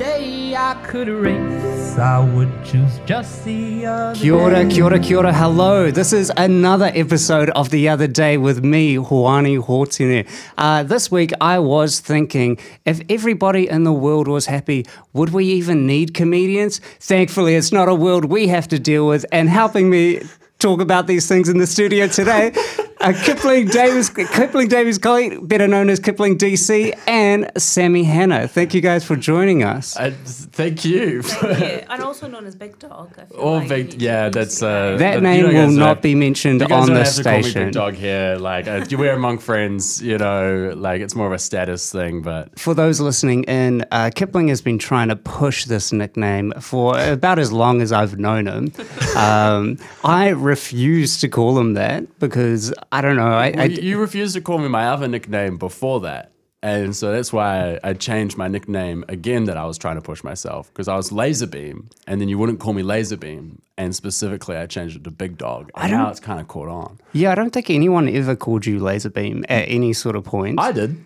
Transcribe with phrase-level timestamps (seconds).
[0.00, 4.74] day I could erase, I would choose just the other Kia ora, day.
[4.74, 5.90] kia ora, kia ora, hello.
[5.90, 10.26] This is another episode of The Other Day with me, Hoani Hortine.
[10.56, 15.44] Uh, this week I was thinking if everybody in the world was happy, would we
[15.44, 16.78] even need comedians?
[16.98, 20.22] Thankfully, it's not a world we have to deal with, and helping me
[20.58, 22.54] talk about these things in the studio today.
[23.00, 28.46] Uh, Kipling Davis, Kipling Davis Colley, better known as Kipling DC, and Sammy Hannah.
[28.46, 29.96] Thank you guys for joining us.
[29.96, 31.22] Uh, thank you.
[31.22, 31.86] Thank you.
[31.90, 33.12] And also known as Big Dog.
[33.18, 35.54] I feel Or like Big- you- yeah, that's, used to uh, that you name don't
[35.54, 37.42] will guys not have- be mentioned You guys on don't the have to call me
[37.42, 37.64] station.
[37.64, 38.36] Big Dog here.
[38.38, 40.72] Like uh, we're among friends, you know.
[40.76, 44.60] Like it's more of a status thing, but For those listening in, uh, Kipling has
[44.60, 48.72] been trying to push this nickname for about as long as I've known him.
[49.16, 53.26] Um, I refuse to call him that because I don't know.
[53.26, 56.32] I, I, Well, you, you refused to call me my other nickname before that.
[56.62, 60.02] And so that's why I, I changed my nickname again that I was trying to
[60.02, 63.60] push myself because I was Laserbeam and then you wouldn't call me Laserbeam.
[63.78, 65.70] And specifically, I changed it to Big Dog.
[65.74, 66.98] And now don't- it's kind of caught on.
[67.14, 70.60] yeah, I don't think anyone ever called you Laserbeam at any sort of point.
[70.60, 71.02] I did.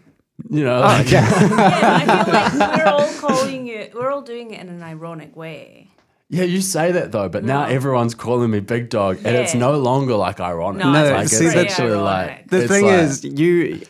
[0.50, 4.50] You know, oh, like, Yeah, I feel like we're all calling you, we're all doing
[4.50, 5.88] it in an ironic way.
[6.30, 7.68] Yeah, you say that though, but now No.
[7.68, 9.60] everyone's calling me Big Dog, and it's Yeah.
[9.60, 10.82] no longer like ironic.
[10.82, 13.80] No, No, like, see, it's that's- actually like the it's thing like- is, you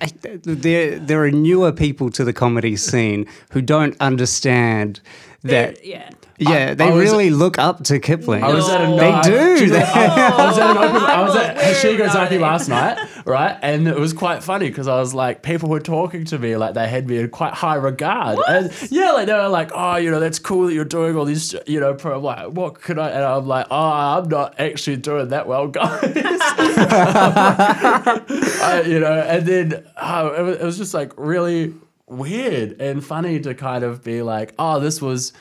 [0.45, 5.01] there there are newer people to the comedy scene who don't understand
[5.43, 5.77] that.
[5.83, 6.11] They're- yeah.
[6.39, 8.43] Yeah, they I was- really look up to Kipling.
[8.43, 8.97] I was at a No.
[8.97, 9.65] They I- do.
[9.65, 10.97] you I, I was at an open.
[11.03, 13.57] I was at not weird Hashigo Zake last night, right?
[13.63, 16.75] And it was quite funny because I was like, people were talking to me like
[16.75, 18.39] they had me in quite high regard.
[18.49, 21.25] And yeah, like they were like, oh, you know, that's cool that you're doing all
[21.25, 22.19] these, you know, pro.
[22.19, 23.11] Like, what could I?
[23.11, 26.01] And I'm like, oh, I'm not actually doing that well, guys.
[27.47, 31.75] I, you know, and then oh, it, was, it was just like really
[32.07, 35.33] weird and funny to kind of be like, oh, this was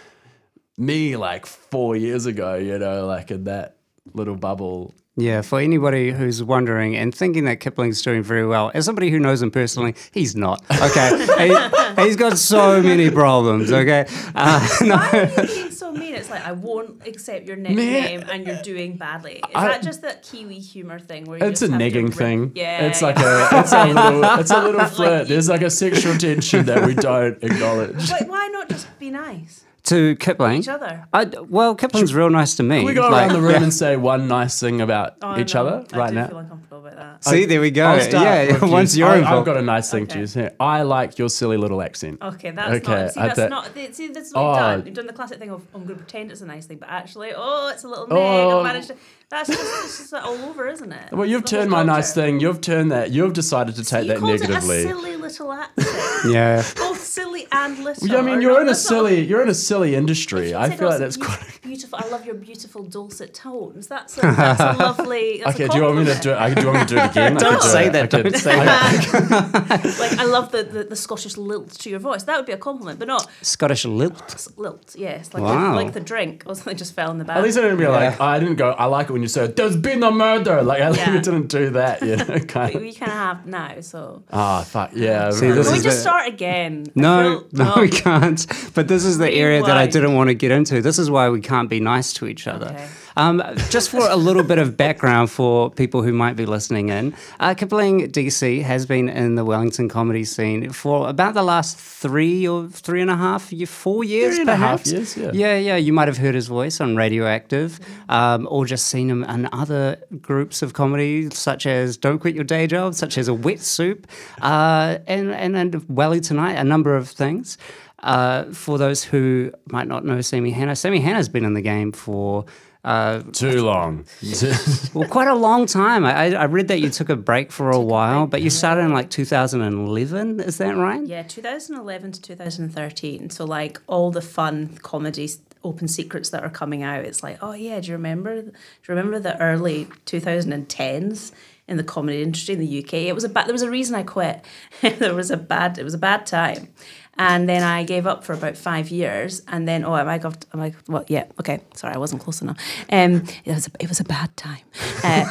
[0.77, 3.77] me like four years ago, you know, like in that
[4.13, 4.93] little bubble.
[5.15, 9.19] Yeah, for anybody who's wondering and thinking that Kipling's doing very well, as somebody who
[9.19, 10.63] knows him personally, he's not.
[10.71, 11.53] Okay, he,
[12.01, 13.71] has got so many problems.
[13.71, 16.15] Okay, uh, no, Why are you being so mean?
[16.15, 19.35] It's like I won't accept your nickname and you're doing badly.
[19.35, 21.99] Is I- that just that Kiwi humor thing where you It's a just have to
[22.01, 22.51] negging thing.
[22.55, 23.49] Yeah, it's like yeah.
[23.51, 25.19] a, it's a little, it's a little flirt.
[25.19, 28.09] Like- There's like a sexual tension that we don't acknowledge.
[28.09, 30.59] Like, why not just be nice to Kipling.
[30.59, 31.05] each other?
[31.11, 32.77] I, well, Kipling's real nice to me.
[32.77, 33.63] Can we go Like, around the room yeah.
[33.63, 36.27] and say one nice thing about Oh, each no, other I right do now?
[36.27, 37.23] feel uncomfortable about that.
[37.25, 37.85] See, there we go.
[37.85, 38.67] I'll start Yeah, with you.
[38.69, 39.39] once you're I, involved.
[39.49, 40.19] I've got a nice thing to Okay.
[40.21, 40.53] use here.
[40.59, 42.21] I like your silly little accent.
[42.21, 43.11] Okay, that's Okay, not.
[43.13, 43.65] See, I that's bet- not.
[43.91, 44.55] See, that's what you've Oh.
[44.55, 44.85] done.
[44.85, 46.89] You've done the classic thing of I'm going to pretend it's a nice thing, but
[46.89, 48.17] actually, oh, it's a little neg.
[48.17, 48.59] Oh.
[48.59, 48.95] I've managed to.
[49.33, 51.11] That's just, it's just uh, all over, isn't it?
[51.11, 52.39] Well, you've the turned my nice thing.
[52.39, 53.11] You've turned that.
[53.11, 54.77] You've decided to take you that called negatively.
[54.77, 55.87] It a silly little accent.
[56.33, 56.63] yeah.
[56.75, 58.07] Both silly and little.
[58.07, 60.53] Yeah, I mean, you're in a that's not- silly, you're in a silly industry.
[60.55, 61.59] I feel like that's beaut- quite.
[61.63, 61.99] beautiful.
[62.01, 63.87] I love your beautiful dulcet tones.
[63.87, 65.41] That's a, that's a lovely.
[65.43, 66.23] That's Okay, a do you want me to compliment.
[66.23, 66.33] do?
[66.33, 67.37] I, do you want me to do it again?
[67.37, 67.93] I Don't could do say it.
[67.93, 71.99] that, could- don't say I- Like I love the, the, the Scottish lilt to your
[71.99, 72.23] voice.
[72.23, 74.47] That would be a compliment, but not Scottish lilt.
[74.57, 74.95] lilt.
[74.97, 75.71] Yes, like Wow.
[75.71, 77.37] the, like the drink or something just fell in the bag.
[77.37, 78.71] At least I didn't be like, I didn't go.
[78.71, 81.19] I like it when you said, "There's been a murder." Like I Yeah.
[81.19, 82.01] didn't do that.
[82.01, 82.81] You know, kind of.
[82.81, 83.81] we kind of have now.
[83.81, 85.31] So Ah, fuck yeah.
[85.31, 86.85] See, this can we just the- start again?
[86.89, 88.45] I No, feel- no, we can't.
[88.75, 90.81] But this is the area that I didn't want to get into.
[90.81, 92.67] This is why we can't be nice to each other.
[92.67, 92.87] Okay.
[93.15, 97.13] Um, just for a little bit of background for people who might be listening in,
[97.39, 102.47] uh, Kipling DC has been in the Wellington comedy scene for about the last three
[102.47, 104.91] or three and a half, four years, Three and a half perhaps.
[104.91, 105.31] years, yeah.
[105.33, 105.75] yeah, yeah.
[105.75, 107.79] You might have heard his voice on Radioactive,
[108.09, 112.43] um, or just seen him in other groups of comedy, such as Don't Quit Your
[112.43, 114.07] Day Job, such as A Wet Soup,
[114.41, 117.57] uh, and and and Welly Tonight, a number of things.
[117.99, 121.93] Uh, for those who might not know Sammy Hannah, Sammy Hannah's been in the game
[121.93, 122.43] for
[122.83, 124.05] uh, Too long.
[124.93, 126.03] well, quite a long time.
[126.03, 128.81] I, I I read that you took a break for a while, but you started
[128.81, 130.41] in like 2011.
[130.41, 131.01] Is that right?
[131.05, 133.29] Yeah, 2011 to 2013.
[133.29, 137.05] So like all the fun comedies, open secrets that are coming out.
[137.05, 138.41] It's like, oh yeah, do you remember?
[138.41, 138.53] Do you
[138.89, 141.31] remember the early 2010s
[141.69, 142.93] in the comedy industry in the UK?
[142.93, 143.47] It was a bad.
[143.47, 144.43] There was a reason I quit.
[144.81, 145.77] there was a bad.
[145.77, 146.67] It was a bad time.
[147.15, 150.45] And then I gave up for about five years, and then oh, am I got?
[150.51, 150.73] Am I?
[150.87, 151.61] Well, yeah, okay.
[151.75, 152.57] Sorry, I wasn't close enough.
[152.91, 154.61] Um, it was a, it was a bad time.
[155.03, 155.23] Uh,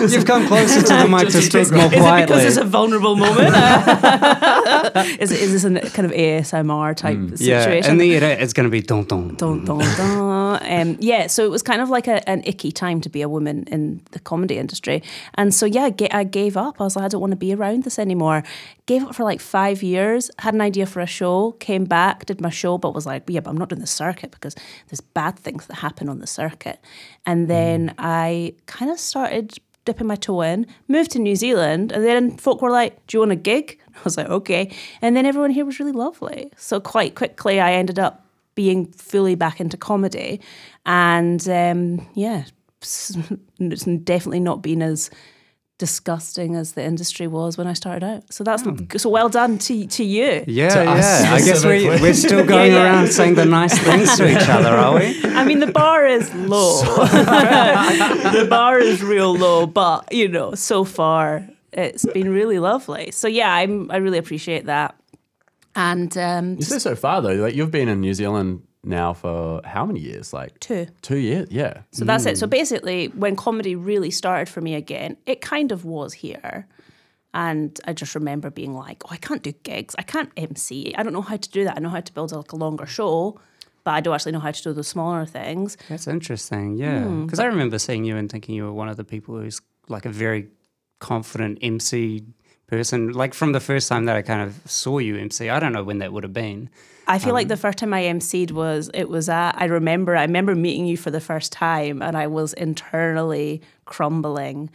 [0.08, 3.14] You've come closer to the mic to speak more is it because it's a vulnerable
[3.14, 3.48] moment?
[5.20, 7.36] is, it, is this a kind of ASMR type Mm.
[7.40, 7.90] yeah, situation?
[7.92, 9.34] and the edit is going to be dun dun.
[9.36, 10.58] Dun, dun, dun.
[10.62, 13.28] Um, yeah, so it was kind of like a, an icky time to be a
[13.28, 15.02] woman in the comedy industry.
[15.34, 16.80] And so, yeah, I I gave up.
[16.80, 18.42] I was like, I don't want to be around this anymore.
[18.86, 22.26] Gave up for like five years, had an idea Australia for a show, came back,
[22.26, 24.54] did my show, but was like, yeah, but I'm not doing the circuit because
[24.88, 26.78] there's bad things that happen on the circuit.
[27.24, 32.04] And then I kind of started dipping my toe in, moved to New Zealand, and
[32.04, 33.78] then folk were like, Do you want a gig?
[33.94, 34.70] I was like, Okay.
[35.02, 36.50] And then everyone here was really lovely.
[36.56, 38.24] So quite quickly, I ended up
[38.54, 40.40] being fully back into comedy.
[40.84, 42.44] And um, yeah,
[42.80, 45.10] it's definitely not been as
[45.78, 48.32] disgusting as the industry was when I started out.
[48.32, 48.62] So that's
[48.96, 50.42] so well done to to you.
[50.46, 51.30] Yeah, To yeah.
[51.34, 52.84] I guess we we're still going Yeah, yeah.
[52.84, 55.22] around saying the nice things to each other, are we?
[55.24, 56.80] I mean, the bar is low.
[58.32, 63.10] the bar is real low, but you know, so far it's been really lovely.
[63.10, 64.94] So yeah, I'm I really appreciate that.
[65.74, 69.60] And um, You say so far though, like you've been in New Zealand now for
[69.64, 70.32] how many years?
[70.32, 70.86] Like two.
[71.02, 71.48] two years?
[71.50, 71.82] Yeah.
[71.92, 72.38] So that's it.
[72.38, 76.66] So basically, when comedy really started for me again, it kind of was here.
[77.34, 79.94] And I just remember being like, oh, I can't do gigs.
[79.98, 80.94] I can't MC.
[80.96, 81.76] I don't know how to do that.
[81.76, 83.38] I know how to build like a longer show,
[83.84, 85.76] but I don't actually know how to do the smaller things.
[85.90, 87.04] That's interesting, yeah.
[87.04, 89.60] Hmm, Because I remember seeing you and thinking you were one of the people who's
[89.88, 90.48] like a very
[90.98, 92.24] confident MC
[92.66, 93.12] person.
[93.12, 95.84] Like from the first time that I kind of saw you MC, I don't know
[95.84, 96.68] when that would have been.
[97.08, 100.16] I feel Um, like the first time I emceed was it was at I remember
[100.16, 104.70] I remember meeting you for the first time and I was internally crumbling.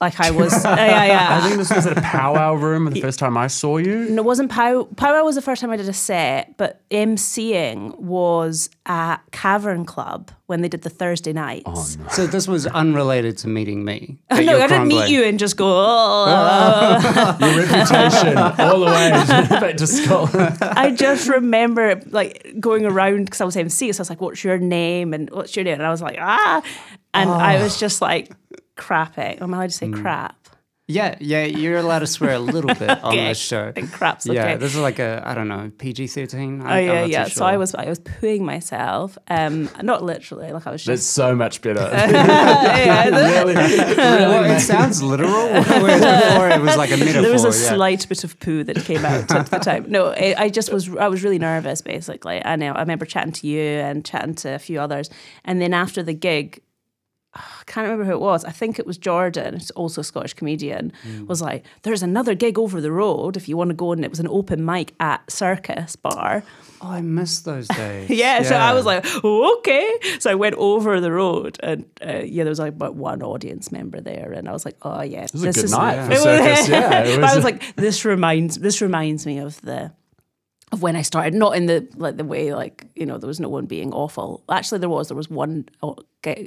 [0.00, 3.18] Like I was yeah, yeah, I think this was at a powwow room the first
[3.18, 4.06] time I saw you.
[4.06, 7.98] And it wasn't Pow Powwow was the first time I did a set, but emceeing
[7.98, 11.64] was at Cavern Club when they did the Thursday nights.
[11.66, 14.18] Oh, So this was unrelated to meeting me.
[14.30, 17.36] that no, I didn't meet you and just go, oh.
[17.40, 19.10] Your reputation all the way
[19.60, 20.58] back to Scotland.
[20.60, 23.92] I just remember like going around because I was MC.
[23.92, 26.18] So I was like, "What's your name?" and "What's your name?" And I was like,
[26.20, 26.62] "Ah,"
[27.14, 28.32] and I was just like,
[28.78, 30.34] "Crapping." Am I allowed to say crap?
[30.90, 33.28] Yeah, yeah, you're allowed to swear a little bit on Okay.
[33.28, 33.70] this show.
[33.76, 36.62] And crap's Yeah, this is like a I don't know PG thirteen.
[36.66, 37.24] Oh yeah, yeah.
[37.26, 41.34] So I was I was pooing myself, um, not literally, like I was That's so
[41.36, 41.80] much better.
[41.92, 45.30] Yeah, really, really Well, it sounds literal.
[45.82, 46.00] Whereas
[46.32, 47.20] before it was like a metaphor.
[47.20, 47.74] there was a yeah.
[47.74, 49.84] slight bit of poo that came out at the time.
[49.88, 52.42] No, I, I just was I was really nervous basically.
[52.42, 55.10] I know I remember chatting to you and chatting to a few others,
[55.44, 56.62] and then after the gig.
[57.34, 58.44] I can't remember who it was.
[58.44, 60.92] I think it was Jordan, who's also a Scottish comedian,
[61.26, 63.92] was like, There's another gig over the road if you want to go.
[63.92, 66.42] And it was an open mic at Circus Bar.
[66.80, 68.08] Oh, I miss those days.
[68.10, 69.92] Yeah, so I was like, oh, okay.
[70.20, 73.72] So I went over the road, and uh, yeah, there was like about one audience
[73.72, 76.08] member there, and I was like, oh yeah, This was a good is, night yeah.
[76.08, 76.68] for circus.
[76.68, 76.88] Yeah,
[77.18, 77.34] I was.
[77.36, 79.92] was like, this reminds this reminds me of the
[80.72, 81.34] of when I started.
[81.34, 84.42] Not in the like the way like you know there was no one being awful.
[84.50, 85.92] Actually, there was there was one uh,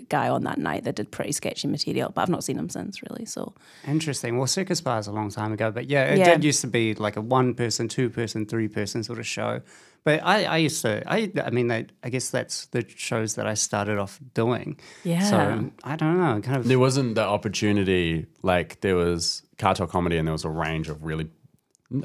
[0.09, 3.01] guy on that night that did pretty sketchy material, but I've not seen him since
[3.03, 3.25] really.
[3.25, 3.53] So
[3.87, 4.37] Interesting.
[4.37, 6.25] Well, Circus Bar is a long time ago, but yeah, it Yeah.
[6.35, 9.61] did used to be like a one person, two person, three person sort of show.
[10.03, 13.45] But I, I used to, I, I mean, that, I guess that's the shows that
[13.45, 14.79] I started off doing.
[15.03, 15.19] Yeah.
[15.29, 16.67] So I don't know, kind of.
[16.67, 21.03] there wasn't the opportunity like there was cartel comedy and there was a range of
[21.03, 21.29] really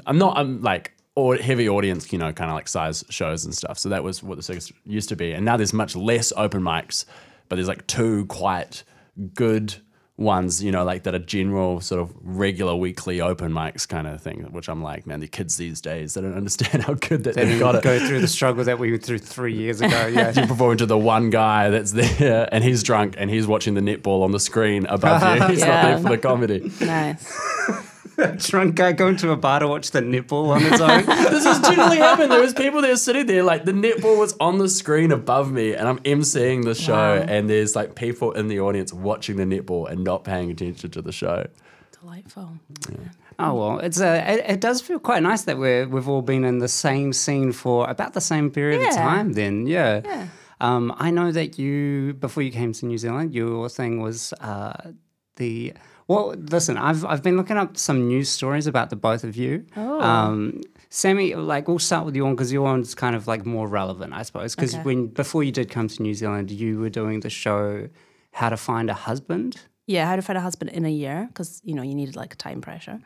[0.05, 3.53] i'm not i'm like or heavy audience you know kind of like size shows and
[3.55, 6.31] stuff so that was what the circus used to be and now there's much less
[6.37, 7.05] open mics
[7.49, 8.83] but there's like two quite
[9.33, 9.73] good
[10.15, 14.21] ones you know like that are general sort of regular weekly open mics kind of
[14.21, 17.33] thing which i'm like man the kids these days they don't understand how good that
[17.35, 19.81] They they've didn't got it go through the struggle that we went through three years
[19.81, 20.05] ago.
[20.17, 20.31] Yeah.
[20.35, 23.81] you're performing to the one guy that's there and he's drunk and he's watching the
[23.81, 25.47] netball on the screen above you.
[25.53, 26.71] He's not there for the comedy.
[26.81, 27.86] nice.
[28.37, 31.05] Drunk guy going to a bar to watch the nipple on its own.
[31.05, 32.31] This has generally happened.
[32.31, 35.51] There was people that were sitting there, like the netball was on the screen above
[35.51, 37.25] me, and I'm emceeing the show, Wow.
[37.27, 41.01] and there's like people in the audience watching the netball and not paying attention to
[41.01, 41.45] the show.
[42.01, 42.51] Delightful.
[43.39, 46.43] Oh well, it's uh, it, it does feel quite nice that we're we've all been
[46.43, 49.33] in the same scene for about the same period of time.
[49.33, 50.01] Then, yeah.
[50.03, 50.27] Yeah.
[50.59, 54.91] Um, I know that you before you came to New Zealand, your thing was uh,
[55.35, 55.73] the
[56.07, 56.33] well.
[56.37, 59.65] Listen, I've I've been looking up some news stories about the both of you.
[59.75, 60.01] Oh.
[60.01, 63.67] Um, Sammy, like we'll start with your one because your one's kind of like more
[63.67, 64.55] relevant, I suppose.
[64.55, 64.83] Because Okay.
[64.83, 67.89] when before you did come to New Zealand, you were doing the show
[68.31, 71.61] "How to Find a Husband." Yeah, how to find a husband in a year because
[71.63, 72.99] you know you needed like a time pressure.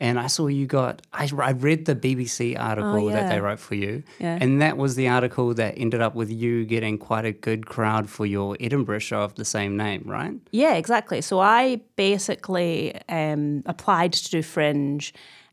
[0.00, 3.74] And I saw you got, I, I read the BBC article that they wrote for
[3.74, 4.04] you.
[4.20, 4.38] Yeah.
[4.40, 8.08] And that was the article that ended up with you getting quite a good crowd
[8.08, 10.34] for your Edinburgh show of the same name, right?
[10.52, 11.20] Yeah, exactly.
[11.20, 15.12] So I basically um, applied to do Fringe,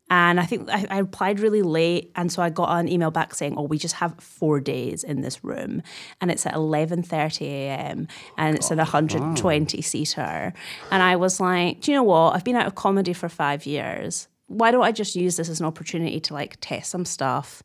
[0.09, 3.33] and I think I, I applied really late, and so I got an email back
[3.33, 5.81] saying, "Oh, we just have four days in this room,
[6.21, 8.07] and it's at eleven thirty a.m.
[8.37, 10.53] and it's an one hundred and twenty seater."
[10.91, 12.35] And I was like, "Do you know what?
[12.35, 14.27] I've been out of comedy for five years.
[14.59, 17.63] Why don't I just use this as an opportunity to like test some stuff?"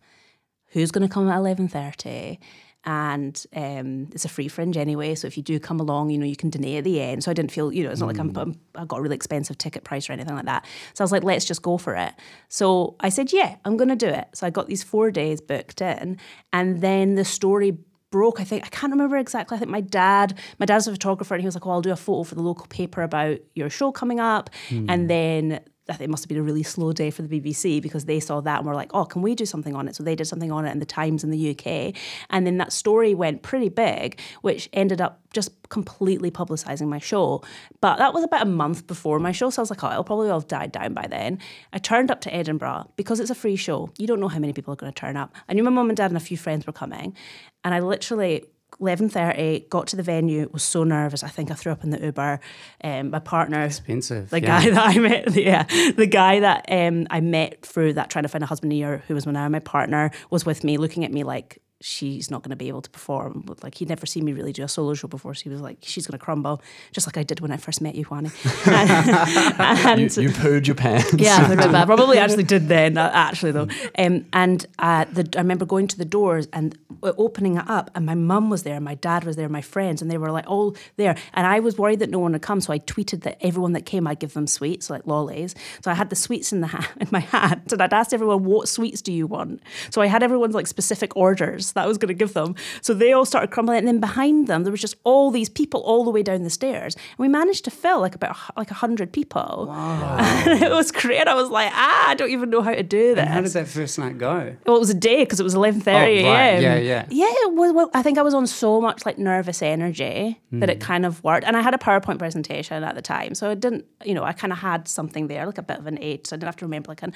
[0.72, 2.38] who's going to come at eleven thirty.
[2.84, 6.24] And um, it's a free fringe anyway, so if you do come along, you know
[6.24, 7.22] you can donate at the end.
[7.22, 9.16] So I didn't feel, you know, it's not like I'm, I'm I got a really
[9.16, 10.64] expensive ticket price or anything like that.
[10.94, 12.14] So I was like, let's just go for it.
[12.48, 14.28] So I said, yeah, I'm going to do it.
[14.32, 16.16] So I got these four days booked in,
[16.54, 17.76] and then the story
[18.10, 18.40] broke.
[18.40, 19.56] I think I can't remember exactly.
[19.56, 21.92] I think my dad, my dad's a photographer, and he was like, "Well, I'll do
[21.92, 24.48] a photo for the local paper about your show coming up,"
[24.88, 25.60] and then.
[25.88, 28.20] I think it must have been a really slow day for the BBC because they
[28.20, 29.96] saw that and were like, oh, can we do something on it?
[29.96, 31.94] So they did something on it in the Times in the UK.
[32.28, 37.42] And then that story went pretty big, which ended up just completely publicising my show.
[37.80, 39.50] But that was about a month before my show.
[39.50, 41.38] So I was like, oh, it'll probably have died down by then.
[41.72, 43.90] I turned up to Edinburgh because it's a free show.
[43.98, 45.34] You don't know how many people are going to turn up.
[45.48, 47.16] I knew my mum and dad and a few friends were coming.
[47.64, 48.44] And I literally
[48.80, 52.00] 11.30 got to the venue was so nervous i think i threw up in the
[52.04, 52.40] uber
[52.82, 54.30] um, my partner Expensive.
[54.30, 54.46] the yeah.
[54.46, 58.28] guy that I met, yeah, the guy that um, I met through that trying to
[58.28, 61.12] find a husband a year, who was now my partner, was with me, looking at
[61.12, 63.44] me like she's not going to be able to perform.
[63.62, 65.78] Like he'd never seen me really do a solo show before, so he was like,
[65.80, 66.60] she's going to crumble,
[66.92, 68.30] just like I did when I first met you, Hoani.
[69.86, 71.14] and, You, you pooed your pants.
[71.14, 73.68] yeah, I probably actually did then, uh, actually, though.
[73.98, 77.90] Um, and uh, the, I remember going to the doors and uh, opening it up,
[77.94, 80.30] and my mum was there, and my dad was there, my friends, and they were
[80.30, 81.16] like all there.
[81.34, 83.86] And I was worried that no one would come, so I tweeted that everyone that
[83.86, 85.54] came, I'd give them sweets, like lollies.
[85.82, 88.44] So I had the sweets in the ha- in my hand, and I'd asked everyone,
[88.44, 91.98] "What sweets do you want?" So I had everyone's like specific orders that I was
[91.98, 92.54] going to give them.
[92.82, 95.80] So they all started crumbling, and then behind them there was just all these people
[95.82, 98.74] all the way down the stairs, and we managed to fill like about like a
[98.74, 99.66] hundred people.
[99.68, 100.16] Wow.
[100.50, 101.26] And it was great.
[101.28, 103.20] I was like, ah, I don't even know how to do this.
[103.24, 104.56] And how did that first night go?
[104.66, 106.40] Well, it was a day because it was eleven thirty Oh, right.
[106.54, 106.62] a.m.
[106.62, 107.06] Yeah, yeah.
[107.10, 107.26] yeah.
[107.28, 110.70] It was, well, I think I was on so much like nervous energy that Hmm.
[110.70, 113.60] it kind of worked, and I had a PowerPoint presentation at the time, so it
[113.60, 113.84] didn't.
[114.04, 116.34] You know, I kind of had something there, like a bit of an aid, so
[116.34, 117.12] I didn't have to remember like an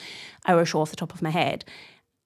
[0.47, 1.65] hour show off the top of my head,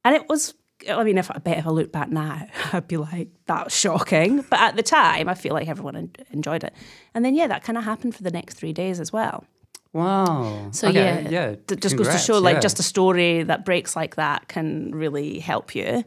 [0.04, 0.54] and it was.
[0.88, 4.44] I mean, if I bet if I look back now, I'd be like, that's shocking.
[4.48, 6.74] But at the time, I feel like everyone en- enjoyed it.
[7.14, 9.44] And then, yeah, that kind of happened for the next three days as well.
[9.92, 10.68] Wow.
[10.72, 11.46] So Okay, yeah, yeah.
[11.48, 12.60] it just goes to show like yeah.
[12.60, 16.04] just a story that breaks like that can really help you.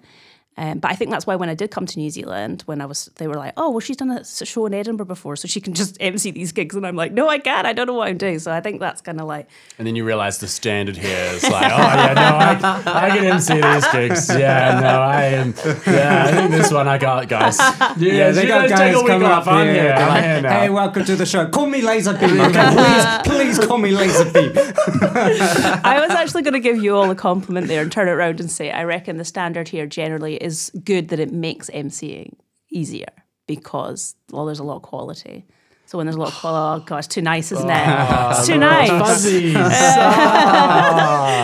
[0.61, 2.85] Um, but I think that's why when I did come to New Zealand, when I
[2.85, 5.59] was, they were like, "Oh, well, she's done a show in Edinburgh before, so she
[5.59, 7.65] can just MC these gigs." And I'm like, "No, I can't.
[7.65, 9.47] I don't know what I'm doing." So I think that's kind of like,
[9.79, 13.25] And then you realize the standard here is like, oh yeah, no, I, I can
[13.25, 14.29] MC these gigs.
[14.29, 15.55] Yeah, no, I am.
[15.87, 17.57] Yeah, I think this one I got, guys.
[17.97, 19.73] Yeah, Yeah, they you got guys take guys a week coming up I'm here.
[19.83, 19.93] here.
[19.93, 20.59] I'm like, here now.
[20.59, 21.47] hey, welcome to the show.
[21.49, 23.23] Call me Laser Beam, okay?
[23.25, 24.51] please, please call me Laser Beam.
[24.55, 28.39] I was actually going to give you all a compliment there and turn it around
[28.39, 32.33] and say, I reckon the standard here generally is good that it makes MCing
[32.69, 33.07] easier
[33.47, 35.45] because well, there's a lot of quality.
[35.87, 37.87] So when there's a lot of quality, oh gosh, too nice, isn't it?
[38.31, 38.89] it's too nice.
[38.89, 39.53] Fuzzies.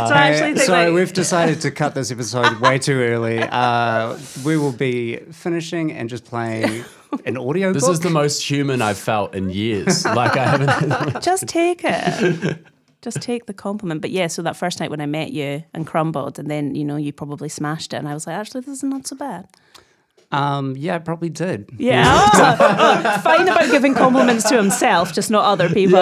[0.07, 3.39] So I actually think so like, we've decided to cut this episode way too early.
[3.57, 6.85] Uh, we will be finishing and just playing
[7.25, 7.93] an audio This book.
[7.93, 10.05] is the most human I've felt in years.
[10.05, 11.23] Like I haven't.
[11.23, 12.63] just take it.
[13.01, 14.01] Just take the compliment.
[14.01, 16.83] But yeah, so that first night when I met you and crumbled, and then you
[16.83, 19.47] know you probably smashed it, and I was like, actually, this is not so bad.
[20.31, 21.69] um, yeah, I probably did.
[21.77, 25.99] Yeah, Oh, fine about giving compliments to himself, just not other people.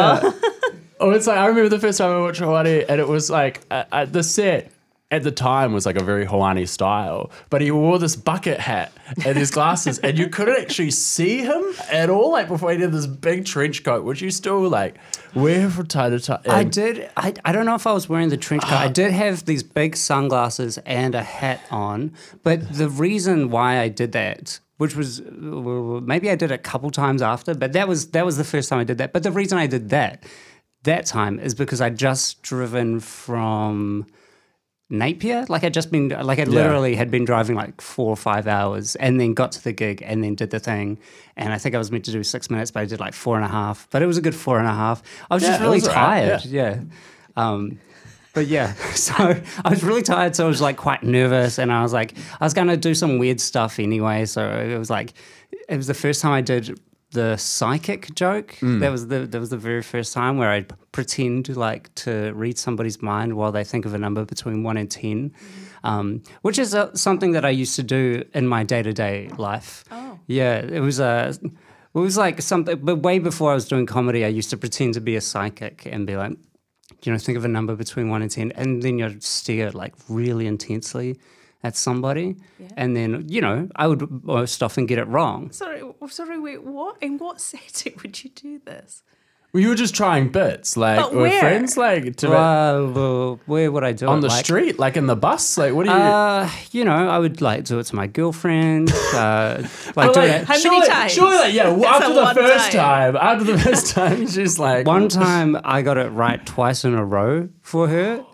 [0.98, 3.62] Oh, it's like I remember the first time I watched Hoani, and it was like
[3.70, 4.72] uh, uh, the set
[5.16, 8.92] at the time was like a very Hoani style, but he wore this bucket hat
[9.26, 12.32] and his glasses, and you couldn't actually see him at all.
[12.32, 14.98] Like before he did this big trench coat, which you still like
[15.34, 16.42] wear from time to time.
[16.48, 17.10] I did.
[17.16, 18.74] I, I don't know if I was wearing the trench coat.
[18.74, 22.14] I did have these big sunglasses and a hat on.
[22.44, 26.92] But the reason why I did that, which was maybe I did it a couple
[26.92, 29.14] times after, but that was that was the first time I did that.
[29.14, 30.24] But the reason I did that
[30.86, 34.06] that time is because I'd just driven from
[34.90, 35.46] Napier.
[35.50, 38.96] Like I'd just been, like I literally had been driving like four or five hours
[38.98, 41.00] and then got to the gig and then did the thing.
[41.36, 43.36] And I think I was meant to do six minutes, but I did like four
[43.36, 43.88] and a half.
[43.90, 45.02] But it was a good four and a half.
[45.30, 46.46] I was Yeah, just really was all right, tired.
[46.46, 46.80] Yeah.
[47.36, 47.80] Um,
[48.34, 49.14] but yeah, so
[49.64, 50.36] I was really tired.
[50.36, 52.94] So I was like quite nervous and I was like, I was going to do
[52.94, 54.26] some weird stuff anyway.
[54.26, 55.14] So it was like,
[55.68, 56.80] it was the first time I did
[57.16, 58.50] the psychic joke.
[58.62, 62.12] That was the that was the very first time where I'd pretend like to
[62.44, 65.34] read somebody's mind while they think of a number between one and ten,
[65.84, 69.30] um, which is uh, something that I used to do in my day to day
[69.38, 69.84] life.
[69.92, 70.20] Oh.
[70.28, 71.34] yeah, it was a.
[71.96, 74.94] it was like something, but way before I was doing comedy, I used to pretend
[74.96, 76.38] to be a psychic and be like,
[77.04, 79.94] you know, think of a number between one and ten, and then you'd stare like
[80.10, 81.18] really intensely
[81.66, 82.28] at somebody,
[82.78, 85.52] and then you know, I would most often get it wrong.
[85.52, 86.94] Sorry, sorry, wait, what?
[87.02, 89.04] In what setting would you do this?
[89.52, 91.40] Well, you were just trying bits, like But with where?
[91.40, 94.10] friends, like to Well, where would I do it?
[94.10, 94.22] on it?
[94.24, 95.58] the Like, street, like in the bus.
[95.58, 95.96] Like, what do you?
[95.96, 98.92] Uh, you know, I would like do it to my girlfriend.
[99.16, 99.64] Uh,
[99.96, 100.44] like do like, it.
[100.44, 101.12] How many surely, times?
[101.14, 101.70] Surely, like, yeah.
[101.70, 103.14] well, after the first time.
[103.14, 103.16] time.
[103.30, 107.06] after the first time, she's like, One time I got it right twice in a
[107.06, 108.26] row for her,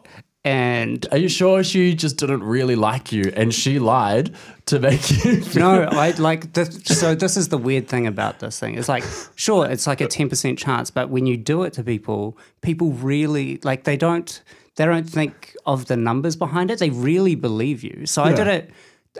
[0.43, 4.33] and Are you sure she just didn't really like you and she lied
[4.65, 5.43] to make you?
[5.55, 6.79] No, I like this.
[6.85, 8.75] So this is the weird thing about this thing.
[8.75, 9.03] It's like,
[9.35, 12.91] sure, it's like a ten percent chance, but when you do it to people, people
[12.93, 14.41] really like they don't
[14.77, 16.79] they don't think of the numbers behind it.
[16.79, 18.05] They really believe you.
[18.07, 18.71] So I did it.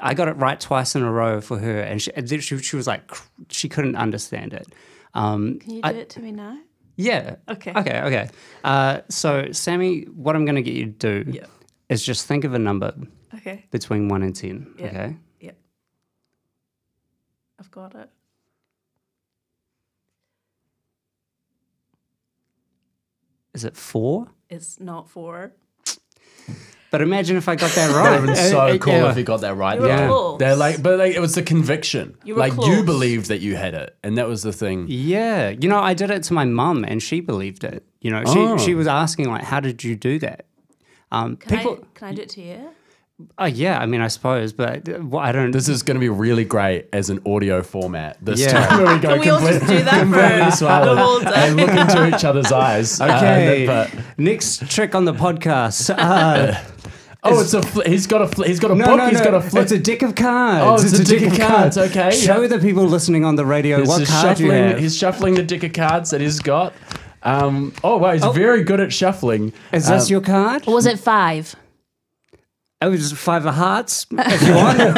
[0.01, 2.87] I got it right twice in a row for her, and she, she, she was
[2.87, 3.11] like,
[3.49, 4.65] she couldn't understand it.
[5.13, 6.57] Um, Can you do I- it to me now?
[7.01, 7.35] Yeah.
[7.49, 7.71] Okay.
[7.75, 8.01] Okay.
[8.01, 8.29] Okay.
[8.63, 11.45] Uh, so, Sammy, what I'm going to get you to do Yeah.
[11.89, 12.93] is just think of a number
[13.35, 13.65] Okay.
[13.71, 14.73] between one and ten.
[14.77, 14.85] Yeah.
[14.85, 15.17] Okay.
[15.39, 15.51] Yeah.
[17.59, 18.09] I've got it.
[23.53, 24.27] Is it four?
[24.49, 25.53] It's not four.
[26.91, 28.19] But imagine if I got that That right.
[28.19, 29.09] would have been Uh, so uh, cool yeah.
[29.11, 29.75] if you got that right.
[29.77, 30.07] You were Yeah.
[30.07, 30.39] close.
[30.39, 32.15] They're like, but like, it was the conviction.
[32.23, 34.85] You were like you believed that you had it, and that was the thing.
[34.89, 37.85] Yeah, you know, I did it to my mum, and she believed it.
[38.01, 38.57] You know, she Oh.
[38.57, 40.45] she was asking like, "How did you do that?"
[41.11, 42.57] Um, Can people, I can I do it to you?
[43.37, 45.51] oh yeah, I mean, I suppose, but uh, well, I don't.
[45.51, 48.17] This is going to be really great as an audio format.
[48.21, 48.65] This Yeah.
[48.67, 51.27] time where we go Can we all just do that completely for silent the whole
[51.35, 52.99] and look into each other's eyes.
[52.99, 55.93] Uh, okay, but- next trick on the podcast.
[55.95, 56.55] Uh,
[57.23, 58.97] oh, it's a fl- he's got a fl- he's got a no, book.
[58.97, 59.63] no, he's no, got a flip.
[59.63, 60.83] it's a deck of cards.
[60.83, 62.47] Oh, it's a deck of cards, okay, Show yeah.
[62.47, 64.79] the people listening on the radio He's what just card you have.
[64.79, 66.73] He's shuffling the deck of cards that he's got.
[67.23, 69.53] Um, oh wow, he's very good at shuffling.
[69.71, 70.63] Is this Um, your card?
[70.67, 71.55] Or Was it five?
[72.81, 74.07] It was five of hearts.
[74.11, 74.79] If you want.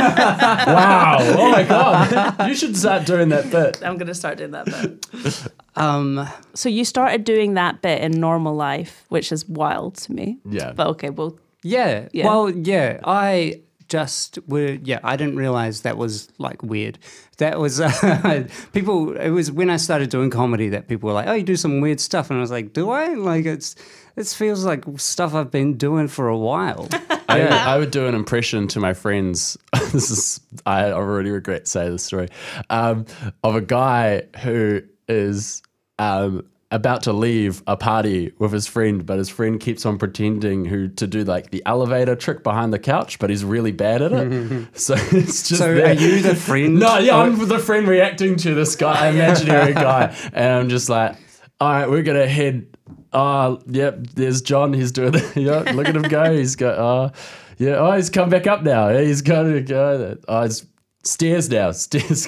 [0.67, 1.17] Wow!
[1.19, 2.47] Oh my god!
[2.47, 3.83] You should start doing that bit.
[3.83, 5.47] I'm gonna start doing that bit.
[5.75, 10.37] um, So you started doing that bit in normal life, which is wild to me.
[10.49, 10.71] Yeah.
[10.73, 12.09] But okay, well, Yeah.
[12.11, 12.25] Yeah.
[12.27, 12.99] Well, yeah.
[13.03, 14.77] I just were.
[14.83, 16.99] Yeah, I didn't realize that was like weird.
[17.37, 19.15] That was uh, people.
[19.15, 21.81] It was when I started doing comedy that people were like, "Oh, you do some
[21.81, 23.75] weird stuff," and I was like, "Do I?" Like it's.
[24.15, 26.87] It feels like stuff I've been doing for a while.
[27.29, 29.57] I, I would do an impression to my friends.
[29.91, 32.29] this is I already regret saying this story
[32.69, 33.05] um,
[33.43, 35.63] of a guy who is
[35.97, 40.65] um, about to leave a party with his friend, but his friend keeps on pretending
[40.65, 44.11] who to do like the elevator trick behind the couch, but he's really bad at
[44.11, 44.67] it.
[44.77, 45.87] so it's just so there.
[45.87, 46.79] are you the friend?
[46.79, 50.89] No, yeah, Oh, I'm the friend reacting to this guy, imaginary guy, and I'm just
[50.89, 51.15] like,
[51.61, 52.65] all right, we're gonna head.
[53.13, 54.73] Oh, yep, there's John.
[54.73, 55.35] He's doing it.
[55.37, 56.35] Yeah, look at him go.
[56.35, 56.79] He's got.
[56.79, 57.19] Oh, ah,
[57.59, 57.75] yeah.
[57.75, 58.89] Oh, he's come back up now.
[58.89, 60.17] He's got to go.
[60.27, 60.65] Ah, oh, it's
[61.03, 61.71] stairs now.
[61.71, 62.27] Stairs.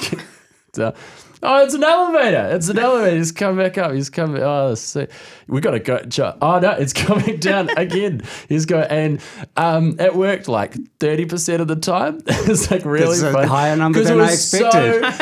[1.43, 2.49] Oh, it's an elevator.
[2.55, 3.17] It's an elevator.
[3.17, 3.91] He's come back up.
[3.93, 4.41] He's coming.
[4.41, 5.05] Oh, so
[5.47, 5.99] we got to go.
[6.41, 8.21] Oh no, it's coming down again.
[8.49, 9.21] He's going, and
[9.57, 12.21] um, it worked like thirty percent of the time.
[12.27, 13.47] it's like really That's a fun.
[13.47, 15.03] higher number than I was expected.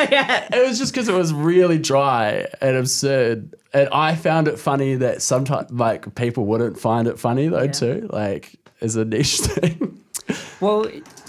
[0.52, 4.60] so- it was just because it was really dry and absurd, and I found it
[4.60, 9.40] funny that sometimes like people wouldn't find it funny though too, like as a niche
[9.40, 10.00] thing.
[10.62, 10.88] Well,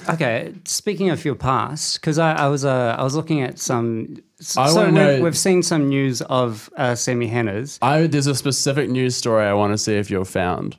[0.09, 0.53] okay.
[0.64, 4.17] Speaking of your past, because I, I was uh, I was looking at some.
[4.57, 7.79] I so we've, know- we've seen some news of uh, Sammy Hannah's.
[7.83, 10.77] I there's a specific news story I want to see if you've found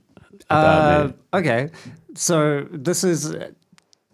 [0.49, 1.13] about Uh, me.
[1.33, 1.69] okay,
[2.15, 3.35] so this is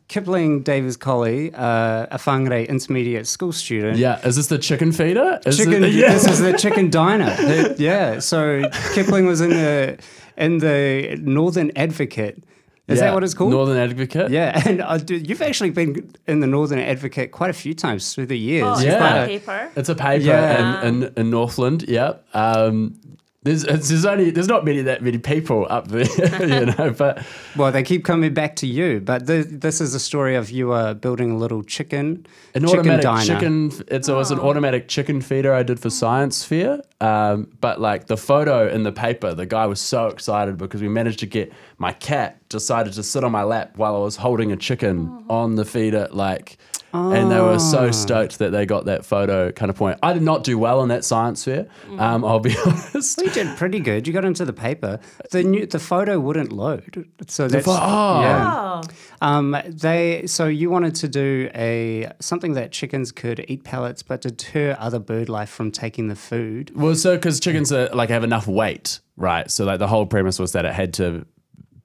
[0.08, 3.98] Kipling Davis Colley, uh, a Whangarei intermediate school student.
[3.98, 5.40] Yeah, is this the chicken feeder?
[5.46, 5.84] Is Chicken.
[5.86, 6.14] It, yeah.
[6.14, 7.34] This is the chicken diner.
[7.78, 8.20] Yeah.
[8.20, 8.62] So
[8.94, 9.98] Kipling was in the
[10.38, 12.44] in the Northern Advocate.
[12.92, 13.52] Is Yeah, that what it's called?
[13.52, 14.30] Northern Advocate.
[14.32, 18.14] yeah, and uh, dude, you've actually been in the Northern Advocate quite a few times
[18.14, 18.66] through the years.
[18.68, 18.88] oh, Yeah.
[18.90, 19.72] is got that a- a paper?
[19.76, 20.82] It's a paper Yeah.
[20.86, 21.86] in, in, in Northland.
[21.88, 22.14] Yeah.
[22.34, 23.00] Um,
[23.44, 26.06] there's, there's only there's not many that many people up there,
[26.42, 26.92] you know.
[26.92, 27.26] But
[27.56, 30.74] Well, they keep coming back to you, but th- this is a story of you
[30.74, 33.26] uh, building a little chicken an chicken automatic diner.
[33.26, 33.72] chicken.
[33.88, 36.82] It's always an automatic chicken feeder I did for Science Fair.
[37.00, 40.88] Um, but like the photo in the paper, the guy was so excited because we
[40.88, 44.52] managed to get my cat decided to sit on my lap while I was holding
[44.52, 46.58] a chicken on the feeder, like.
[46.94, 49.98] And they were so stoked that they got that photo kind of point.
[50.04, 51.68] I did not do well on that science fair.
[51.98, 53.22] Um, I'll be honest.
[53.22, 54.08] You did pretty good.
[54.08, 55.00] You got into the paper.
[55.32, 58.22] The new, the photo wouldn't load, so that's pho- oh.
[58.22, 58.52] yeah.
[58.54, 58.82] Oh,
[59.22, 64.22] Um, they so you wanted to do a something that chickens could eat pellets, but
[64.22, 66.72] deter other bird life from taking the food.
[66.76, 69.50] Well, so because chickens are like have enough weight, right?
[69.50, 71.26] So like the whole premise was that it had to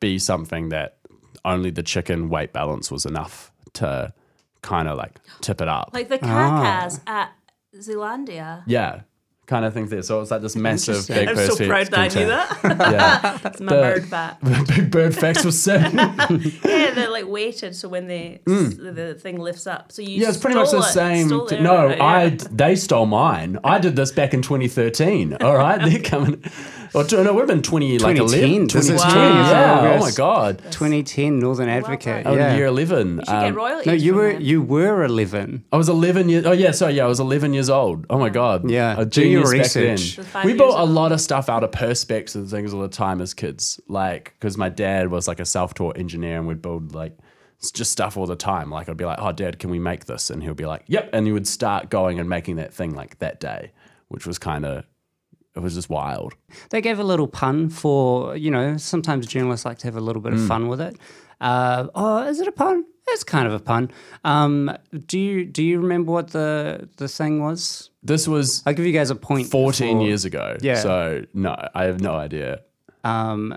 [0.01, 0.99] be something that
[1.45, 4.13] only the chicken weight balance was enough to
[4.67, 5.91] kind of like tip it up.
[5.95, 7.31] like the kākās at
[7.81, 8.63] Zealandia.
[8.67, 9.01] yeah,
[9.47, 10.03] kind of thing there.
[10.03, 11.17] So it's like this massive Interesting.
[11.17, 12.49] big I'm purse so proud that I knew that.
[12.97, 13.39] Yeah.
[13.49, 14.45] It's my The- bird fact.
[14.77, 15.95] Big bird facts were Sim.
[15.97, 20.23] Yeah, they're like weighted, so when they the, the thing lifts up, so you Mm.
[20.23, 21.29] Yeah, it's pretty much the it- same.
[21.29, 22.37] stole t- it, no, right, I yeah.
[22.51, 23.59] they stole mine.
[23.63, 25.35] I did this back in 2013.
[25.41, 26.43] All right, they're coming.
[26.97, 28.49] Or t- no, it would have been 20 like 2010.
[28.51, 28.67] 11.
[28.69, 29.81] This is 2010, 20 years Yeah.
[29.93, 30.59] old, Oh my god.
[30.73, 32.25] 2010 Northern Advocate.
[32.25, 32.27] done.
[32.27, 32.57] I was yeah.
[32.57, 33.19] year 11.
[33.19, 33.87] You should Um, get royalties.
[33.87, 34.43] No, you were them.
[34.43, 35.65] you were 11.
[35.73, 36.47] I was 11 years.
[36.47, 36.95] Oh yeah, sorry.
[36.95, 38.07] Yeah, I was 11 years old.
[38.09, 38.71] Oh my god.
[38.71, 39.91] Yeah, a do your genius back then.
[39.93, 40.17] research.
[40.17, 42.81] So five We years bought a lot of stuff out of perspex and things all
[42.81, 43.79] the time as kids.
[43.89, 47.13] Like, because my dad was like a self-taught engineer, and we'd build like
[47.63, 48.71] s- just stuff all the time.
[48.71, 51.11] Like, I'd be like, "Oh, Dad, can we make this?" And he'll be like, "Yep,"
[51.13, 53.73] and he would start going and making that thing like that day,
[54.09, 54.85] which was kind of.
[55.57, 56.35] It was just wild.
[56.71, 60.21] They gave a little pun for, you know, sometimes journalists like to have a little
[60.23, 60.49] bit of Mm.
[60.49, 60.97] fun with it.
[61.41, 62.85] Uh, oh, is it a pun?
[63.09, 63.91] It's kind of a pun.
[64.25, 64.71] Um,
[65.07, 67.91] do you do you remember what the the thing was?
[68.03, 69.47] This was I'll give you guys a point.
[69.49, 70.57] 14 for- years ago.
[70.61, 70.75] Yeah.
[70.81, 72.61] So no, I have no idea.
[73.05, 73.57] Um,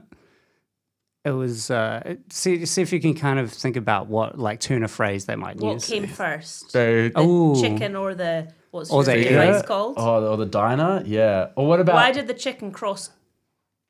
[1.25, 4.83] it was uh, see see if you can kind of think about what like turn
[4.83, 5.89] of phrase they might What use.
[5.89, 6.71] What came first?
[6.71, 7.59] So, the Ooh.
[7.59, 9.53] chicken or the what's Or your the favorite egg.
[9.55, 9.95] rice called?
[9.97, 11.49] Oh, or the diner, yeah.
[11.55, 13.09] Or what about Why did the chicken cross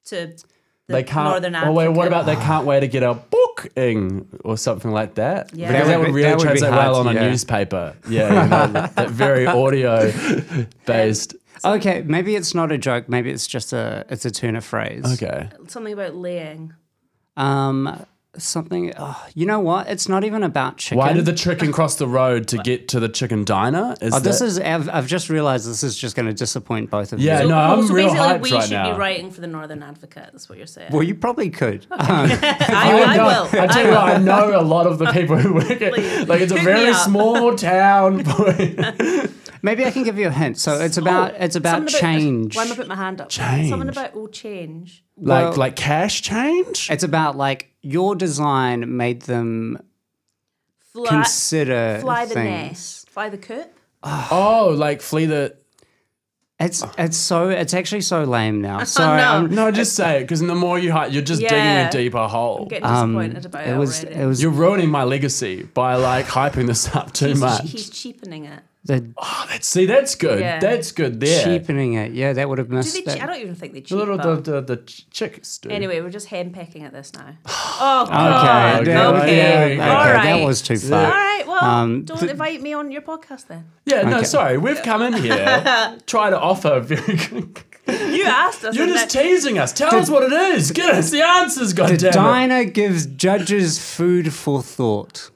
[0.06, 0.44] to the
[0.88, 1.30] they can't?
[1.30, 5.16] Northern oh wait, what about they can't wait to get a booking or something like
[5.16, 5.54] that?
[5.54, 5.68] Yeah.
[5.72, 7.22] because That that would would be- really that would be translate well to- on a
[7.30, 7.96] newspaper.
[8.10, 10.12] Yeah, you know, that, that very audio
[10.86, 11.36] based.
[11.64, 13.10] Okay, maybe it's not a joke.
[13.10, 15.04] Maybe it's just a it's a turn of phrase.
[15.22, 16.74] Okay, something about laying?
[17.38, 18.06] Um,
[18.38, 18.94] something.
[18.98, 19.88] Oh, you know what?
[19.88, 20.98] It's not even about chicken.
[21.00, 23.96] why did the chicken cross the road to get to the chicken diner?
[24.02, 24.60] Is Oh, this that- is.
[24.60, 27.48] I've, I've just realized this is just going to disappoint both of Yeah, you.
[27.48, 28.92] Yeah, no, I'm so real basically, hyped we right should now.
[28.94, 30.30] be writing for the Northern Advocate.
[30.32, 30.92] That's what you're saying.
[30.92, 31.86] Well, you probably could.
[31.92, 33.60] Um, I, I know- will.
[33.62, 33.96] I tell I you will.
[33.96, 36.94] what, I know a lot of the people who work at like it's a very
[36.94, 38.18] small town.
[39.62, 40.58] maybe I can give you a hint.
[40.58, 42.56] So it's about it's about Something change.
[42.56, 43.30] Why am I putting my hand up?
[43.30, 43.70] Change.
[43.70, 45.04] Something about oh change.
[45.18, 46.90] like Well- like cash change.
[46.92, 49.80] It's about like your design made them
[50.92, 52.50] Fly, consider fly the things.
[52.50, 53.10] nest.
[53.10, 53.72] Fly the coop.
[54.04, 55.56] Oh, like flee the.
[56.60, 58.84] It's it's so it's actually so lame now.
[58.84, 59.24] Sorry, no.
[59.24, 62.28] I'm- No, just say it because the more you hide, you're just digging a deeper
[62.28, 62.64] hole.
[62.64, 64.22] I'm getting um, disappointed about it, it was already.
[64.22, 67.70] it was You're ruining my legacy by like hyping this up too he's, much.
[67.72, 68.62] he's cheapening it.
[68.90, 70.40] The oh, that's, see, that's good.
[70.40, 70.60] Yeah.
[70.60, 71.44] That's good there.
[71.44, 72.12] cheapening it.
[72.12, 72.94] Yeah, that would have Do missed.
[72.96, 73.02] they?
[73.04, 73.18] that.
[73.18, 73.90] Che- I don't even think they cheat.
[73.90, 75.70] The little the, the, the ch- chicks do.
[75.70, 77.36] Anyway, we're just henpecking at this now.
[77.82, 78.82] Oh God.
[78.82, 79.38] okay, that- Okay.
[79.38, 79.98] yeah, okay, yeah.
[79.98, 80.06] All
[80.40, 81.04] that was too far.
[81.10, 81.44] right.
[81.48, 83.66] Well, Um, don't th- invite me on your podcast then.
[83.86, 84.26] yeah, no, Okay.
[84.26, 84.58] sorry.
[84.58, 85.36] We've come in here
[86.08, 87.62] try to offer a very good.
[87.88, 88.76] You asked us.
[88.76, 89.72] You're just then- teasing us.
[89.74, 90.72] Tell us what it is.
[90.72, 92.12] Give us the answers, The goddammit.
[92.12, 95.32] diner gives judges food for thought.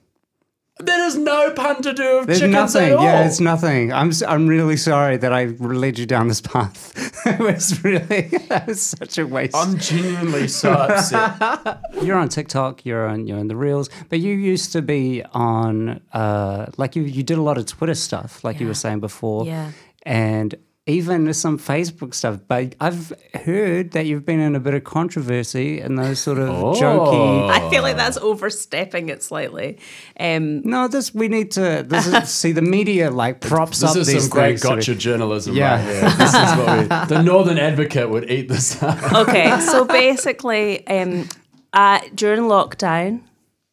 [0.85, 2.91] There is no pun to do with There's chickens nothing.
[2.91, 3.03] at all.
[3.03, 3.91] Yeah, it's nothing.
[3.93, 6.91] I'm s- I'm really sorry that I led you down this path.
[7.25, 9.55] it was really that was such a waste.
[9.55, 11.79] I'm genuinely so upset.
[12.01, 12.85] you're on TikTok.
[12.85, 17.03] You're on you're on the reels, but you used to be on uh like you
[17.03, 19.45] you did a lot of Twitter stuff, like you were saying before.
[19.45, 19.71] Yeah.
[20.03, 22.39] and even with some Facebook stuff.
[22.47, 23.13] But I've
[23.45, 26.73] heard that you've been in a bit of controversy and those sort of Oh.
[26.73, 27.49] jokey.
[27.49, 29.77] I feel like that's overstepping it slightly.
[30.19, 31.85] Um, No, this we need to.
[31.87, 34.67] This is see the media like props This up is these some great things to
[34.69, 35.75] be- gotcha journalism Yeah.
[35.75, 36.09] right here.
[36.17, 36.77] This is what
[37.09, 39.13] we, the Northern Advocate would eat this up.
[39.27, 41.29] okay, so basically, um,
[41.71, 43.21] uh, during lockdown,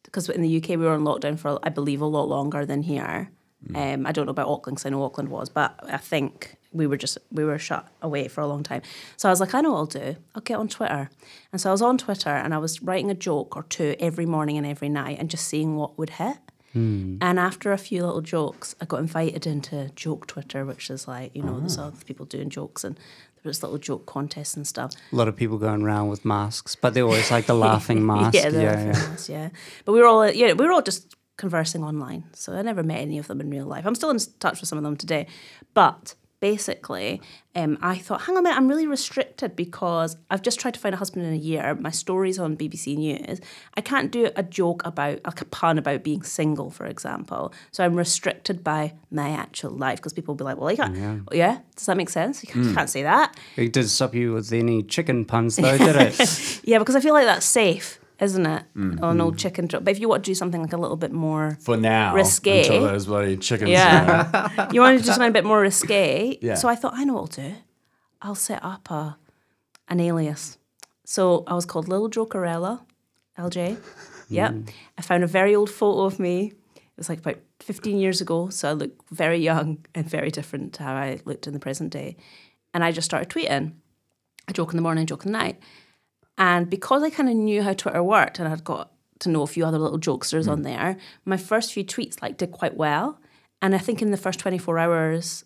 [0.03, 2.83] because in the UK we were on lockdown for I believe a lot longer than
[2.83, 3.31] here.
[3.75, 6.87] Um, I don't know about Auckland because I know Auckland was, but I think we
[6.87, 8.81] were just we were shut away for a long time.
[9.17, 10.15] So I was like, I know what I'll do.
[10.35, 11.09] I'll get on Twitter,
[11.51, 14.25] and so I was on Twitter and I was writing a joke or two every
[14.25, 16.37] morning and every night, and just seeing what would hit.
[16.73, 17.17] Hmm.
[17.19, 21.35] And after a few little jokes, I got invited into Joke Twitter, which is like
[21.35, 21.87] you know there's ah.
[21.87, 22.97] other people doing jokes and
[23.43, 24.93] there was little joke contests and stuff.
[25.11, 28.35] A lot of people going around with masks, but they're always like the laughing mask.
[28.35, 28.93] Yeah, yeah, they're yeah.
[28.93, 29.49] famous, yeah.
[29.83, 32.25] But we were all, yeah, we were all just conversing online.
[32.33, 33.85] So I never met any of them in real life.
[33.87, 35.25] I'm still in touch with some of them today.
[35.73, 37.21] But basically,
[37.55, 40.79] um, I thought, hang on a minute, I'm really restricted because I've just tried to
[40.79, 41.75] find a husband in a year.
[41.75, 43.39] My story's on BBC News.
[43.75, 47.53] I can't do a joke about, like a pun about being single, for example.
[47.71, 51.27] So I'm restricted by my actual life because people will be like, well, you can't,
[51.31, 51.59] yeah.
[51.75, 52.43] Does that make sense?
[52.43, 53.37] You can't, you can't say that.
[53.55, 56.61] It did stop you with any chicken puns, though, did it?
[56.63, 58.63] Yeah, because I feel like that's safe, isn't it?
[58.77, 59.01] Mm.
[59.01, 59.83] On old chicken joke.
[59.83, 62.13] But if you want to do something like a little bit more, For now.
[62.15, 62.59] Risque.
[62.61, 63.71] Until those bloody chickens.
[63.71, 66.37] yeah, you want to do something a bit more risque.
[66.41, 66.55] Yeah.
[66.55, 67.55] So I thought, I know what I'll do.
[68.21, 69.17] I'll set up a
[69.89, 70.57] an alias.
[71.03, 72.81] So I was called Little Jokerella,
[73.37, 73.77] LJ.
[74.31, 74.53] Yep.
[74.97, 76.53] I found a very old photo of me.
[76.77, 78.47] It was like about 15 years ago.
[78.47, 81.91] So I look very young and very different to how I looked in the present
[81.91, 82.15] day.
[82.73, 83.73] and I just started tweeting
[84.47, 85.59] a joke in the morning, a joke in the night.
[86.41, 89.47] And because I kind of knew how Twitter worked and I'd got to know a
[89.47, 90.51] few other little jokesters Hmm.
[90.51, 93.19] on there, my first few tweets like did quite well.
[93.61, 95.45] And I think in the first 24 hours,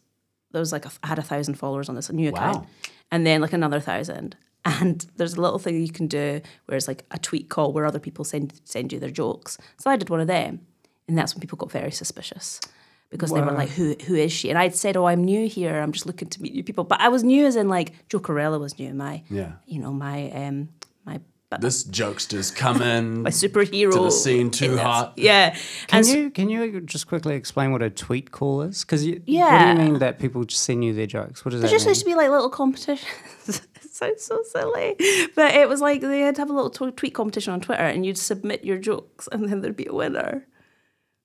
[0.52, 2.68] there was like a, I had a thousand followers on this new account, Wow.
[3.12, 4.36] and then like another thousand.
[4.68, 7.86] And there's a little thing you can do where it's like a tweet call where
[7.86, 9.60] other people send send you their jokes.
[9.78, 10.52] So I did one of them,
[11.08, 12.60] and that's when people got very suspicious
[13.12, 15.76] because they were like, "Who who is she?" And I'd said, "Oh, I'm new here.
[15.84, 18.60] I'm just looking to meet new people." But I was new as in like Jokerella
[18.60, 18.92] was new.
[18.96, 19.52] My Yeah.
[19.68, 20.70] you know my um
[21.06, 21.20] my
[21.60, 23.22] This jokester's coming.
[23.28, 25.14] my superhero To the scene too in hot.
[25.16, 25.52] Yeah,
[25.88, 28.84] Can and you can you just quickly explain what a tweet call is?
[28.84, 29.72] Because yeah, what do Yeah.
[29.74, 31.46] you mean that people just send you their jokes?
[31.46, 31.92] What does There that just mean?
[31.92, 33.08] used to be like little competitions.
[33.48, 34.96] it sounds so silly,
[35.36, 37.84] but it was like they had to have a little tw- tweet competition on Twitter,
[37.84, 40.46] and you'd submit your jokes, and then there'd be a winner.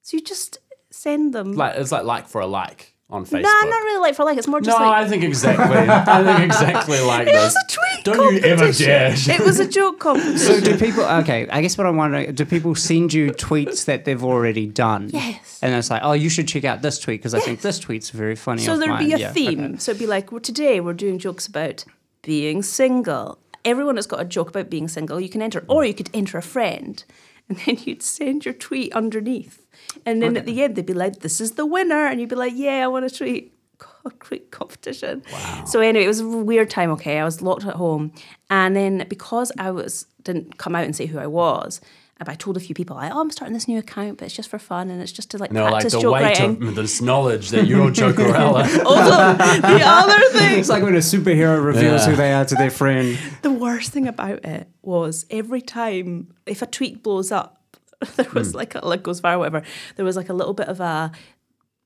[0.02, 0.58] So you just
[0.90, 1.52] send them.
[1.54, 3.42] Like it's like like for a like on Facebook.
[3.42, 4.38] nah, not really like for like.
[4.38, 5.76] It's more No, just like No, I think exactly.
[5.76, 7.54] I think exactly like it this.
[7.54, 8.04] was a tweet.
[8.04, 8.86] Don't you ever competition.
[8.86, 9.40] dare.
[9.40, 10.38] It was a joke competition.
[10.38, 11.04] So do people?
[11.04, 15.10] Okay, I guess what I'm wondering: Do people send you tweets that they've already done?
[15.12, 15.58] Yes.
[15.62, 18.10] And it's like, oh, you should check out this tweet because I think this tweet's
[18.10, 18.62] very funny.
[18.62, 19.14] So of there'd be mine.
[19.16, 19.64] a Yeah, theme.
[19.64, 19.76] okay.
[19.78, 21.84] So it'd be like, well, today we're doing jokes about
[22.22, 23.38] being single.
[23.64, 25.20] Everyone has got a joke about being single.
[25.20, 27.04] You can enter, or you could enter a friend,
[27.48, 29.59] and then you'd send your tweet underneath.
[30.06, 32.36] And then at the end, they'd be like, "This is the winner," and you'd be
[32.36, 35.22] like, "Yeah, I want to tweet." God, Tweet competition.
[35.32, 35.64] Wow.
[35.66, 36.90] So anyway, it was a weird time.
[36.92, 38.12] Okay, I was locked at home,
[38.50, 41.80] and then because I was didn't come out and say who I was,
[42.26, 44.50] I told a few people, like, "Oh, I'm starting this new account, but it's just
[44.50, 47.00] for fun, and it's just to like No, like the joke weight writing." of this
[47.00, 48.84] knowledge that you're Jokerella.
[48.84, 52.10] also, the other thing It's like when a superhero reveals Yeah.
[52.10, 53.18] who they are to their friend.
[53.40, 57.59] The worst thing about it was every time if a tweet blows up,
[58.16, 58.58] there was hmm.
[58.58, 59.62] like a like goes viral, whatever.
[59.96, 61.12] There was like a little bit of a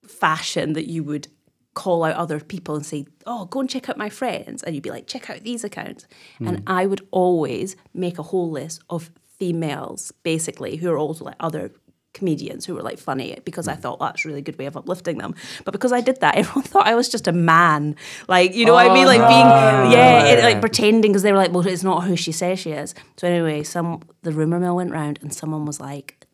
[0.06, 1.28] fashion that you would
[1.74, 4.84] call out other people and say, "Oh, go and check out my friends," and you'd
[4.84, 6.06] be like, "Check out these accounts,"
[6.38, 6.64] and hmm.
[6.66, 11.72] I would always make a whole list of females, basically, who are also like other
[12.14, 13.82] comedians who were like funny because I hmm.
[13.82, 15.34] thought oh, that's a really good way of uplifting them.
[15.64, 17.96] But because I did that, everyone thought I was just a man.
[18.28, 19.06] Like, you know what I mean?
[19.06, 22.16] Like being oh, yeah, it, like pretending because they were like, well, it's not who
[22.16, 22.94] she says she is.
[23.16, 26.26] So anyway, some the rumor mill went round and someone was like,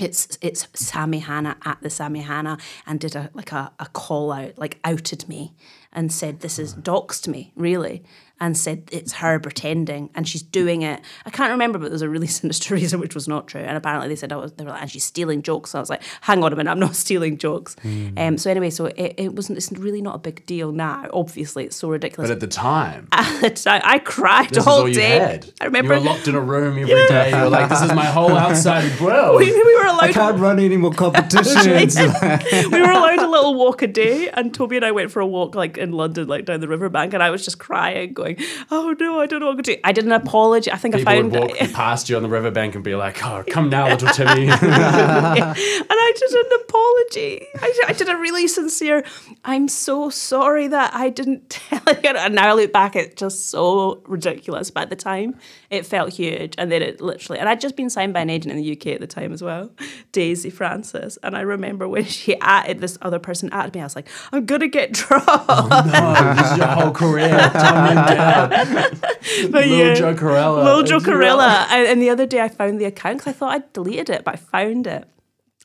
[0.00, 4.32] it's it's Sammy Hannah at the Sammy Hannah and did a like a, a call
[4.32, 5.54] out, like outed me
[5.92, 6.80] and said this is hmm.
[6.80, 8.02] doxed me, really.
[8.38, 11.00] And said it's her pretending and she's doing it.
[11.24, 13.62] I can't remember, but there was a really sinister reason which was not true.
[13.62, 15.70] And apparently they said I was they were like, and she's stealing jokes.
[15.70, 17.76] So I was like, hang on a minute, I'm not stealing jokes.
[18.16, 21.08] Um, so anyway, so it, it wasn't it's really not a big deal now.
[21.14, 22.28] Obviously it's so ridiculous.
[22.28, 25.18] But at the time, At the time, I cried this is all all day.
[25.18, 25.52] had.
[25.60, 27.30] I remember you were locked in a room every day.
[27.30, 30.38] You were like, "This is my whole outside world." we, we were I allowed can't
[30.38, 31.96] run any more competitions.
[31.96, 35.26] we were allowed a little walk a day, and Toby and I went for a
[35.26, 38.25] walk like in London, like down the riverbank, and I was just crying, going,
[38.70, 40.70] "Oh no, I don't know what to do." I did an apology.
[40.72, 43.24] I think People I would found, walk past you on the riverbank and be like,
[43.24, 47.46] "Oh, come now, little Timmy." and I did an apology.
[47.60, 49.04] I, I did a really sincere.
[49.44, 52.10] I'm so sorry that I didn't tell you.
[52.10, 54.70] And now I look back, it's just so ridiculous.
[54.70, 55.36] But at the time,
[55.70, 57.38] it felt huge, and then it literally.
[57.38, 59.42] And I'd just been signed by an agent in the UK at the time as
[59.42, 59.70] well,
[60.12, 61.18] Daisy Francis.
[61.22, 64.46] And I remember when she added this other person added me, I was like, I'm
[64.46, 65.26] gonna get dropped.
[65.28, 67.50] oh, this is your whole career.
[68.16, 69.00] Dumbing
[69.40, 69.50] down.
[69.50, 70.64] But Little Jokerella.
[70.64, 71.66] Little Joe It's your- Corella.
[71.70, 74.24] And, and the other day I found the account because I thought I'd deleted it,
[74.24, 75.04] but I found it.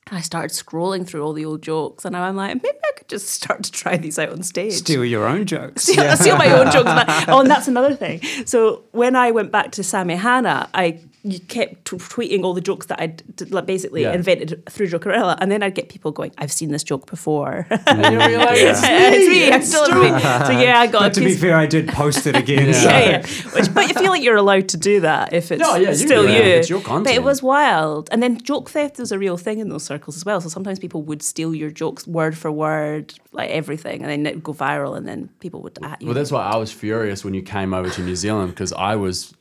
[0.08, 2.92] And I started scrolling through all the old jokes, and now I'm like, maybe I
[2.98, 4.74] could just start to try these out on stage.
[4.74, 5.84] Steal your own jokes.
[5.88, 7.30] steal, steal my own jokes back.
[7.30, 8.20] Oh, and that's another thing.
[8.46, 12.62] So when I went back to Sammy Hannah, I you kept t- tweeting all the
[12.62, 14.14] jokes that I'd d- like, basically Yeah.
[14.14, 18.02] invented through Jokerella, and then I'd get people going, "I've seen this joke before." And
[18.14, 19.48] you'll be like, "It's it's me, me.
[19.52, 20.10] I'm it's still me.
[20.10, 22.74] So yeah, I got But a to be fair, I did post it again.
[22.74, 23.22] so- yeah, yeah.
[23.56, 26.24] Which, but you feel like you're allowed to do that if it's No, yeah, still
[26.26, 26.40] do you.
[26.40, 26.48] that.
[26.48, 27.16] It's your But content.
[27.16, 28.10] it was wild.
[28.12, 30.42] And then joke theft was a real thing in those circles as well.
[30.42, 34.36] So sometimes people would steal your jokes word for word, like everything, and then it
[34.36, 36.08] would go viral, and then people would at you.
[36.08, 38.96] Well, that's why I was furious when you came over to New Zealand because I
[38.96, 39.34] was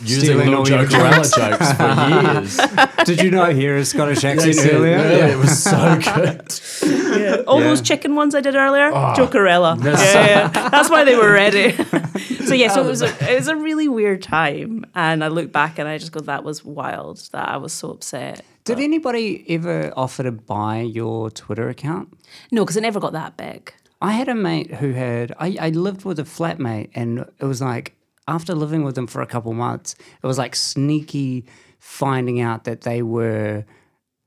[0.00, 3.04] using Stealing little all your Corella jokes for years.
[3.06, 4.96] Did you not hear a Scottish accent That's earlier?
[4.98, 7.20] Yeah, It was so good.
[7.20, 7.42] Yeah.
[7.46, 7.64] All Yeah.
[7.68, 9.76] those chicken ones I did earlier, Oh, Jokerella.
[9.78, 10.14] Yeah, that's-
[10.54, 10.68] yeah.
[10.70, 11.72] that's why they were ready.
[12.46, 15.52] so yeah, so it was a, it was a really weird time, and I look
[15.52, 17.18] back and I just go, that was wild.
[17.32, 18.42] That I was so upset.
[18.64, 22.16] Did anybody ever offer to buy your Twitter account?
[22.52, 23.72] No, because it never got that big.
[24.00, 27.60] I had a mate who had, I, I lived with a flatmate, and it was
[27.60, 27.94] like,
[28.28, 31.46] after living with them for a couple months, it was like sneaky
[31.80, 33.64] finding out that they were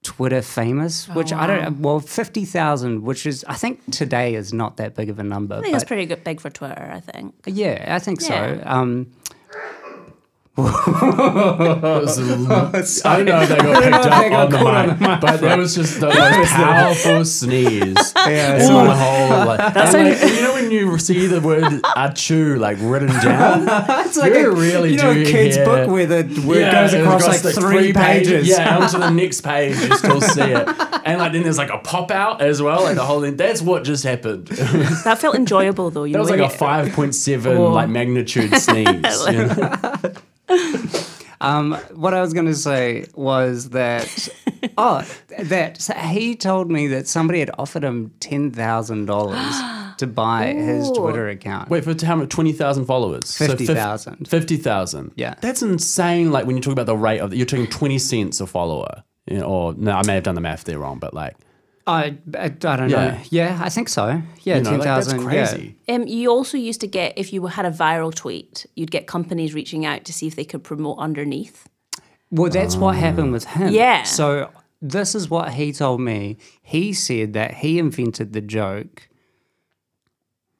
[0.03, 1.79] Twitter famous, oh, which I don't.
[1.81, 5.55] Well, fifty thousand, which is I think today is not that big of a number.
[5.55, 6.89] I think it's pretty good, big for Twitter.
[6.91, 7.35] I think.
[7.45, 8.59] yeah, I think so.
[8.65, 9.11] Um,
[10.57, 10.67] Yeah.
[13.05, 14.57] I don't know if they got picked up on the
[14.99, 18.13] mic, but that was just the most powerful sneeze.
[18.15, 21.39] Yeah, in it's the like- whole, like, and like, you know when you see the
[21.41, 23.65] word "achu" like written down,
[24.05, 26.67] it's like You a really you know do a kid's hear- book where the where
[26.67, 28.47] it goes and across goes like the three pages.
[28.47, 30.67] Yeah, onto the next page, you still see it,
[31.05, 33.37] and like then there's like a pop out as well, like the whole thing.
[33.37, 34.47] That's what just happened.
[34.47, 36.03] that That felt enjoyable though.
[36.03, 38.87] You know, was like a you- five point seven like magnitude sneeze.
[39.27, 40.11] you know?
[41.41, 44.29] Um, what I was going to say was that
[44.77, 45.03] oh,
[45.39, 49.55] that so he told me that somebody had offered him ten thousand dollars
[49.97, 51.69] to buy his Twitter account.
[51.69, 52.29] Wait for how much?
[52.29, 53.27] Twenty thousand followers.
[53.27, 54.27] So 50,000.
[54.27, 55.13] Fifty thousand.
[55.15, 55.33] Yeah.
[55.41, 56.31] that's insane.
[56.31, 59.03] Like when you talk about the rate of, you're talking twenty cents a follower.
[59.25, 61.35] You know, or no, I may have done the math there wrong, but like,
[61.87, 62.87] I, I, I don't know.
[62.87, 63.23] Yeah.
[63.29, 64.21] Yeah, I think so.
[64.43, 65.25] Yeah, you know, ten like, that's thousand.
[65.25, 65.75] crazy.
[65.89, 69.53] Um, you also used to get if you had a viral tweet, you'd get companies
[69.53, 71.67] reaching out to see if they could promote underneath.
[72.29, 73.73] Well, that's what happened with him.
[73.73, 74.03] Yeah.
[74.03, 76.37] So this is what he told me.
[76.61, 79.09] He said that he invented the joke.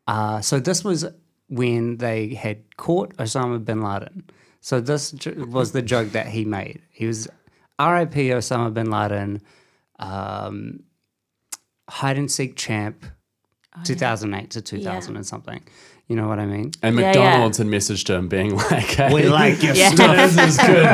[0.08, 1.06] Uh, so this was
[1.48, 4.30] when they had caught Osama bin Laden.
[4.60, 6.82] So this was the joke that he made.
[6.92, 7.28] He was
[7.80, 8.30] R.I.P.
[8.30, 9.42] Osama bin Laden,
[9.98, 10.84] um,
[11.92, 13.06] hide and seek champ,
[13.84, 15.62] 2008 to 2000 and something.
[16.08, 16.72] You know what I mean?
[16.84, 19.92] And Yeah, McDonald's had messaged him being like, hey, We like your Yeah.
[19.92, 20.86] this is good.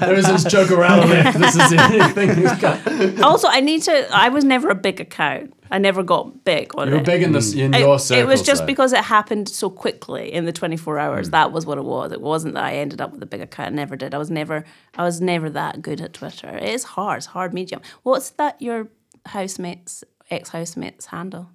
[0.00, 1.38] There was this joke around the left.
[1.38, 3.20] This is anything he's got.
[3.22, 4.08] also, I need to.
[4.12, 5.54] I was never a big account.
[5.70, 7.06] I never got big on You were it.
[7.06, 8.22] big in this in It, your circle.
[8.22, 8.66] it was just so.
[8.66, 11.26] because it happened so quickly in the 24 hours.
[11.28, 11.32] Hmm.
[11.32, 12.10] That was what it was.
[12.10, 13.72] It wasn't that I ended up with a big account.
[13.72, 14.12] I never did.
[14.14, 14.64] I was never
[14.96, 16.48] I was never that good at Twitter.
[16.48, 17.18] It is hard.
[17.18, 17.80] It's hard medium.
[18.02, 18.88] What's that your
[19.26, 21.50] housemate's ex housemate's handle?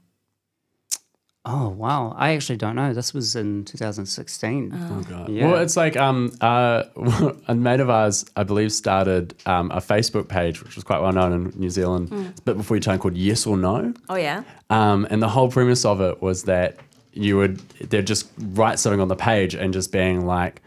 [1.45, 2.15] Oh, wow.
[2.17, 2.93] I actually don't know.
[2.93, 4.71] This was in 2016.
[4.73, 5.27] Oh god.
[5.27, 5.51] Yeah.
[5.51, 6.83] Well, it's like um uh
[7.49, 11.11] a mate of ours, I believe, started um a Facebook page which was quite well
[11.11, 12.09] known in New Zealand.
[12.13, 13.93] It's a bit before your time called Yes or No.
[14.07, 14.43] Oh yeah.
[14.69, 16.77] Um, and the whole premise of it was that
[17.11, 17.57] you would
[17.89, 20.61] they'd just write something on the page and just being like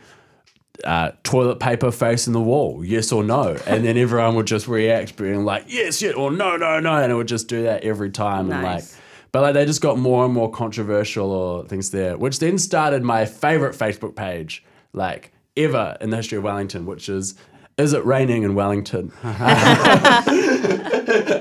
[0.84, 5.16] uh, toilet paper facing the wall, yes or no, and then everyone would just react,
[5.16, 8.10] being like yes, yes, or no, no, no, and it would just do that every
[8.10, 8.84] time, and like,
[9.32, 13.02] but like they just got more and more controversial or things there, which then started
[13.02, 17.34] my favorite Facebook page, like ever in the history of Wellington, which is.
[17.78, 19.12] Is it raining in Wellington?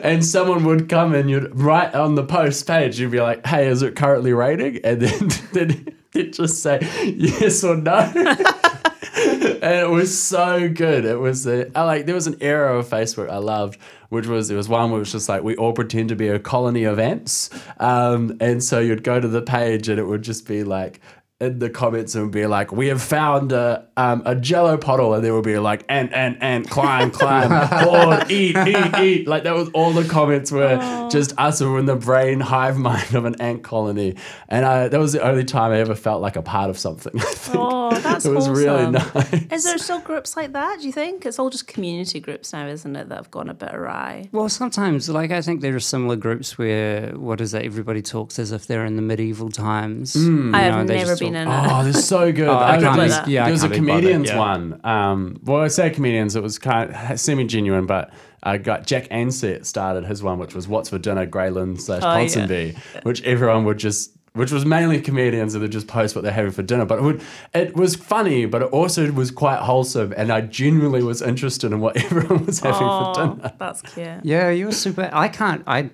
[0.04, 3.68] and someone would come and you'd write on the post page, you'd be like, "Hey,
[3.68, 6.80] is it currently raining?" And then then they'd just say
[7.16, 8.12] yes or no.
[9.18, 11.06] and it was so good.
[11.06, 14.56] It was a, like there was an era of Facebook I loved, which was it
[14.56, 17.00] was one where it was just like we all pretend to be a colony of
[17.00, 17.50] ants,
[17.80, 21.00] um, and so you'd go to the page and it would just be like.
[21.42, 25.22] In the comments, and be like, "We have found a um, a Jello puddle," and
[25.22, 27.50] there would be like, "Ant, ant, ant, climb, climb,
[27.84, 30.78] board, eat, eat, eat." Like that was all the comments were
[31.12, 34.16] just us who were in the brain hive mind of an ant colony,
[34.48, 37.12] and I, that was the only time I ever felt like a part of something.
[37.20, 37.58] I think.
[37.60, 39.34] Oh, that's it was really nice.
[39.52, 40.80] Is there still groups like that?
[40.80, 43.10] Do you think it's all just community groups now, isn't it?
[43.10, 44.30] That have gone a bit awry.
[44.32, 48.40] Well, sometimes, like, I think there are similar groups where, what is it, everybody talks
[48.40, 50.14] as if they're in the medieval times.
[50.14, 50.56] Hmm.
[50.56, 51.48] I You have know, they never just been in.
[51.48, 52.48] Oh, they're so good.
[52.50, 54.38] I Oh, can't there's- yeah, I there was a can't be bothered, comedians yeah.
[54.40, 54.82] one.
[54.84, 58.12] Um, well, I say comedians, it was kind of semi genuine, but
[58.44, 62.04] I got Jack Ansett started his one, which was What's for Dinner, Grey Lynn slash
[62.04, 62.26] Oh, yeah.
[62.26, 64.12] Ponsonby, which everyone would just.
[64.34, 67.04] Which was mainly comedians that would just post what they're having for dinner, but it
[67.04, 67.22] would
[67.54, 71.80] it was funny, but it also was quite wholesome, and I genuinely was interested in
[71.80, 73.54] what everyone was having for Oh, dinner.
[73.58, 74.26] that's cute.
[74.26, 75.10] Yeah, you're super.
[75.14, 75.64] I can't.
[75.68, 75.90] I,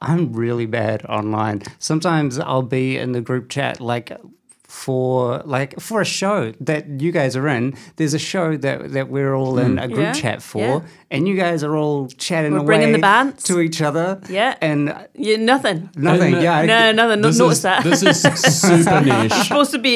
[0.00, 1.62] I'm really bad online.
[1.80, 4.12] Sometimes I'll be in the group chat like
[4.70, 7.74] for like for a show that you guys are in.
[7.96, 10.80] There's a show that that we're all in a group Yeah, chat for, yeah.
[11.10, 13.42] and you guys are all chatting We're away the bants.
[13.46, 14.20] to each other.
[14.28, 14.56] Yeah.
[14.60, 15.90] and You nothing.
[15.96, 16.34] nothing.
[16.34, 17.20] And, uh, yeah, I- No, nothing.
[17.20, 17.82] No, This notice is, that.
[17.84, 18.20] this is
[18.62, 19.32] super niche.
[19.48, 19.94] supposed to be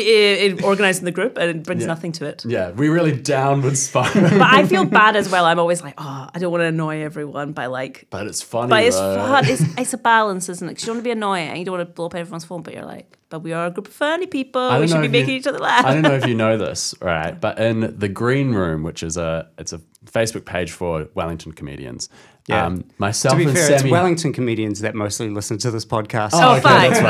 [0.59, 1.87] uh, organised in the group and it brings Yeah.
[1.95, 2.45] nothing to it.
[2.45, 5.45] Yeah, we really downward spiral, But I feel bad as well.
[5.45, 8.07] I'm always like, oh, I don't want to annoy everyone by like.
[8.11, 8.71] but it's funny.
[8.71, 9.17] But it's though.
[9.17, 9.45] fun.
[9.47, 10.75] It's, it's a balance, isn't it?
[10.75, 11.49] 'Cause you don't want to be annoying.
[11.51, 13.67] And you don't want to blow up everyone's phone, but you're like, but we are
[13.67, 14.64] a group of funny people.
[14.69, 15.85] I We don't should know be if you- each other laugh.
[15.85, 17.39] I don't know if you know this, right?
[17.41, 22.09] But in the green room, which is a it's a Facebook page for Wellington comedians.
[22.47, 22.67] Yeah.
[22.67, 23.89] Um, myself To be and fair, Sammy.
[23.89, 26.33] it's Wellington comedians that mostly listen to this podcast.
[26.35, 26.91] Oh, okay, fine.
[26.93, 27.01] That's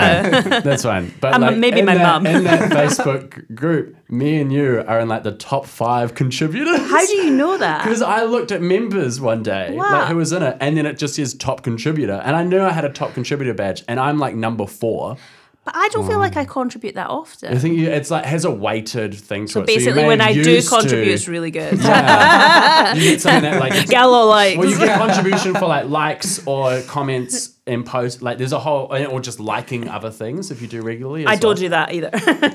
[0.49, 0.63] fine.
[0.63, 1.15] That's fine.
[1.21, 2.27] But Um, like, maybe my that, mum.
[2.29, 6.79] in that Facebook group, me and you are in like the top five contributors.
[6.89, 7.83] How do you know that?
[7.83, 9.91] Because I looked at members one day, Wow.
[10.03, 12.61] like who was in it, and then it just says top contributor, and I knew
[12.61, 15.17] I had a top contributor badge, and I'm like number four.
[15.65, 17.55] But I don't feel like I contribute that often.
[17.55, 19.71] I think you, it's like has a weighted thing to so it.
[19.71, 21.73] you basically, may when I do used to- contribute, it's really good.
[21.73, 24.59] you get something that like Gallo likes.
[24.59, 28.21] well, you get contribution for like likes or comments in post.
[28.21, 31.25] Like there's a whole, or just liking other things if you do regularly.
[31.27, 31.57] I as don't well.
[31.57, 32.11] do that either.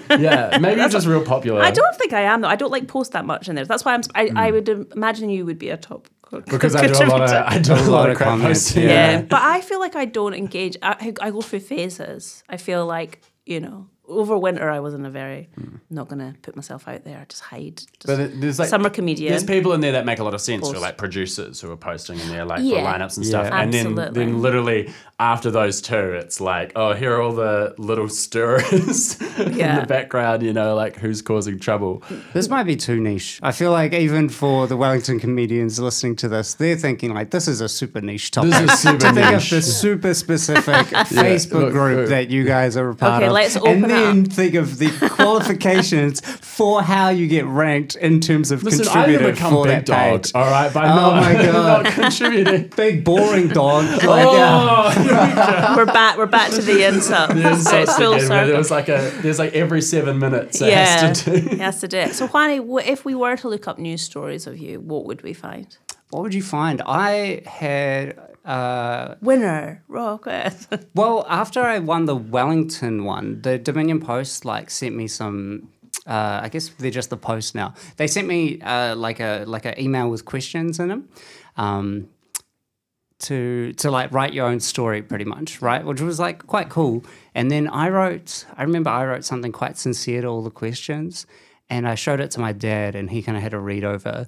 [0.19, 1.61] Yeah, maybe you're just real popular.
[1.61, 2.47] I don't think I am though.
[2.47, 3.63] I don't like post that much in there.
[3.65, 4.01] That's why I'm.
[4.15, 6.18] I, I would imagine you would be a top co-.
[6.31, 7.43] because I do a lot of contributor.
[7.47, 8.83] I do a lot of crap comments, posting.
[8.83, 9.11] yeah.
[9.11, 9.21] Yeah.
[9.23, 10.77] but I feel like I don't engage.
[10.81, 12.43] I, I go through phases.
[12.49, 15.49] I feel like you know, over winter I was in a very
[15.89, 17.25] not gonna put myself out there.
[17.29, 17.77] Just hide.
[17.77, 19.31] Just But there's like summer comedian.
[19.31, 20.67] There's people in there that make a lot of sense.
[20.69, 22.79] Who are like producers who are posting in there like Yeah.
[22.93, 23.47] for lineups and stuff.
[23.47, 23.61] Yeah.
[23.61, 28.07] And then then literally after those two, it's like, oh, here are all the little
[28.23, 30.43] stirrers in the background.
[30.43, 32.03] You know, like who's causing trouble.
[32.33, 33.39] This might be too niche.
[33.43, 37.47] I feel like even for the Wellington comedians listening to this, they're thinking like this
[37.47, 38.51] is a super niche topic.
[38.51, 42.09] This is super to think of the super specific Facebook look, group look.
[42.09, 43.33] that you guys are a part Okay, of.
[43.33, 44.31] let's open and then up.
[44.33, 49.35] think of the qualifications for how you get ranked in terms of Listen, contributor didn't
[49.35, 50.23] become for big that dog.
[50.23, 50.31] page.
[50.35, 51.83] All right, by Oh not, my God.
[51.85, 52.67] not contributing.
[52.75, 53.85] Big boring dog.
[54.09, 55.67] Like, oh, yeah.
[55.69, 56.17] Oh, we're back.
[56.17, 57.29] We're back to the insult.
[57.29, 61.07] the insults it's again, there was like a there's like every seven minutes it yeah,
[61.07, 61.49] has to do.
[61.49, 62.07] he has to do.
[62.13, 65.33] So, Hoani, if we were to look up news stories of you, what would we
[65.33, 65.77] find?
[66.09, 66.81] What would you find?
[66.85, 68.17] I had.
[68.45, 70.55] Uh, Winner, Rocket.
[70.95, 75.69] Well, after I won the Wellington one, the Dominion Post like sent me some.
[76.07, 77.73] Uh, I guess they're just the post now.
[77.97, 81.09] They sent me uh, like a like an email with questions in them,
[81.57, 82.09] um,
[83.19, 85.85] to to like write your own story, pretty much, right?
[85.85, 87.03] Which was like quite cool.
[87.35, 88.45] And then I wrote.
[88.57, 91.27] I remember I wrote something quite sincere to all the questions,
[91.69, 94.27] and I showed it to my dad, and he kind of had a read over,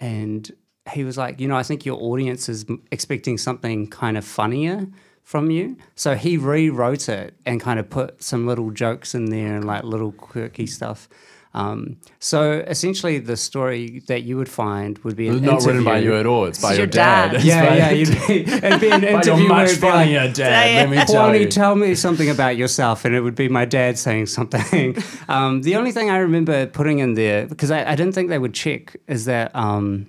[0.00, 0.50] and
[0.92, 4.86] he was like, you know, I think your audience is expecting something kind of funnier
[5.22, 5.76] from you.
[5.94, 9.84] So he rewrote it and kind of put some little jokes in there and like
[9.84, 11.08] little quirky stuff.
[11.54, 15.84] Um, so essentially, the story that you would find would be an It's not written
[15.84, 16.46] by you at all.
[16.46, 17.32] It's by is your your dad.
[17.32, 17.44] dad.
[17.44, 19.86] Yeah, by- yeah, you'd be, it'd be an by your interview where much it'd be
[19.86, 20.74] like, funnier dad.
[20.74, 21.48] Let me tell Hoani, you.
[21.48, 24.96] tell me something about yourself, and it would be my dad saying something.
[25.28, 28.38] um, the only thing I remember putting in there because I, I didn't think they
[28.40, 30.08] would check is that um,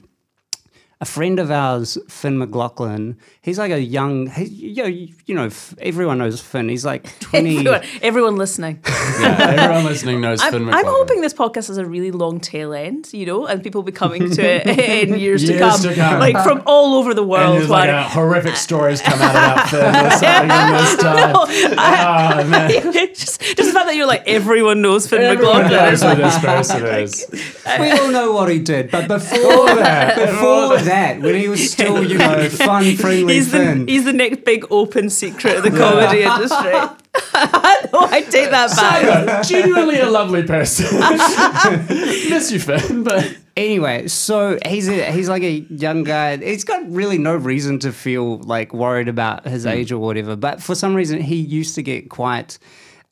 [1.02, 5.36] a friend of ours, Finn McLaughlin, he's like a young, he, you know, you, you
[5.36, 6.70] know, everyone knows Finn.
[6.70, 7.58] He's like twenty.
[7.58, 8.80] everyone, everyone listening.
[9.20, 12.74] yeah, everyone listening knows Finn I'm, I'm hoping this podcast has a really long tail
[12.74, 14.68] end, you know, and people will be coming to it
[15.10, 16.20] in years, to, come, to come.
[16.20, 17.58] like from all over the world.
[17.58, 21.36] there's like a uh, horrific stories come out about Finn or something this time.
[21.38, 22.70] oh, man.
[23.14, 25.92] just, just the fact that you're like everyone knows Finn Everyone McLaughlin.
[25.92, 27.46] knows who this person is.
[27.80, 30.86] we all know what he did, but before that, before that,
[31.22, 35.10] when he was still, you know, fun, friendly He's the, he's the next big open
[35.10, 36.72] secret of the comedy industry.
[37.94, 39.04] no, I take that back.
[39.04, 41.00] Yeah, genuinely a lovely person.
[41.90, 46.36] Miss you, Finn, but Anyway, so he's a, he's like a young guy.
[46.36, 50.36] He's got really no reason to feel like worried about his age or whatever.
[50.36, 52.60] But for some reason, he used to get quite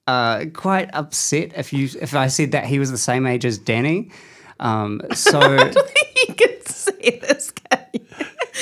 [0.06, 3.58] uh, quite upset if you if I said that he was the same age as
[3.58, 4.12] Danny.
[4.60, 5.40] Um, so
[6.28, 6.53] you can
[6.84, 7.52] say this,
[7.94, 8.03] you?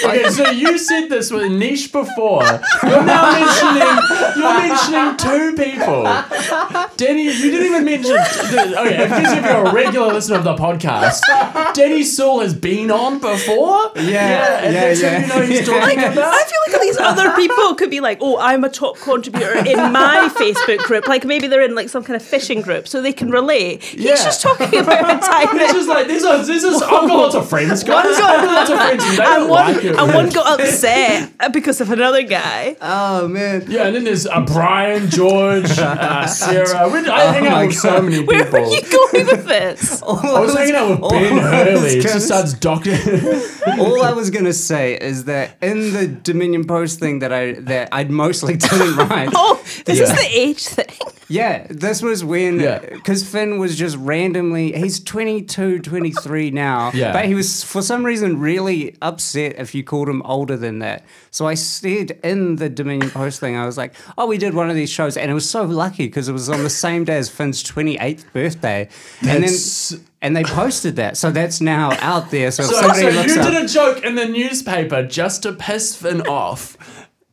[0.03, 0.29] Okay.
[0.29, 2.43] So you said this with niche before.
[2.83, 3.97] You're now mentioning
[4.37, 6.03] you're mentioning two people.
[6.97, 8.11] Danny, you didn't even mention.
[8.17, 11.21] Okay, in case if you're a regular listener of the podcast,
[11.73, 13.91] Danny Saul has been on before.
[13.95, 15.21] Yeah, and yeah, that's who yeah.
[15.21, 16.33] you know he's talking Like, about.
[16.33, 19.77] I feel like these other people could be like, oh, I'm a top contributor in
[19.91, 21.07] my Facebook group.
[21.07, 23.83] Like maybe they're in like some kind of fishing group, so they can relate.
[23.83, 24.15] He's Yeah.
[24.15, 27.17] just talking about a time It's that just like this is this is I've got
[27.17, 28.05] lots of friends, guys.
[28.05, 29.80] I've got lots of friends, and they and don't one, like it.
[29.97, 32.75] and one got upset because of another guy.
[32.81, 36.89] oh man, Yeah, and then there's uh, Brian, George, uh, Sarah.
[36.89, 38.35] We're, I hang Oh out my with so many people.
[38.35, 40.01] Where are you going with this?
[40.07, 41.73] I was hanging out with Ben all I Hurley.
[41.73, 42.91] was He gonna just starts doctor.
[43.79, 47.89] all I was gonna say is that in the Dominion Post thing that I that
[47.91, 49.29] I mostly didn't write.
[49.35, 50.15] Oh, this is Yeah.
[50.15, 50.97] this the age thing?
[51.31, 52.79] Yeah, this was when, Yeah.
[52.79, 57.13] because Finn was just randomly, he's 22, 23 now, Yeah.
[57.13, 61.03] but he was for some reason really upset if you called him older than that.
[61.31, 64.69] So I said in the Dominion Post thing, I was like, oh, we did one
[64.69, 67.17] of these shows, and it was so lucky because it was on the same day
[67.17, 68.89] as Finn's 28th birthday.
[69.21, 71.17] and then, and they posted that.
[71.17, 72.51] So that's now out there.
[72.51, 75.95] So if So, so you up, did a joke in the newspaper just to piss
[75.95, 76.77] Finn off.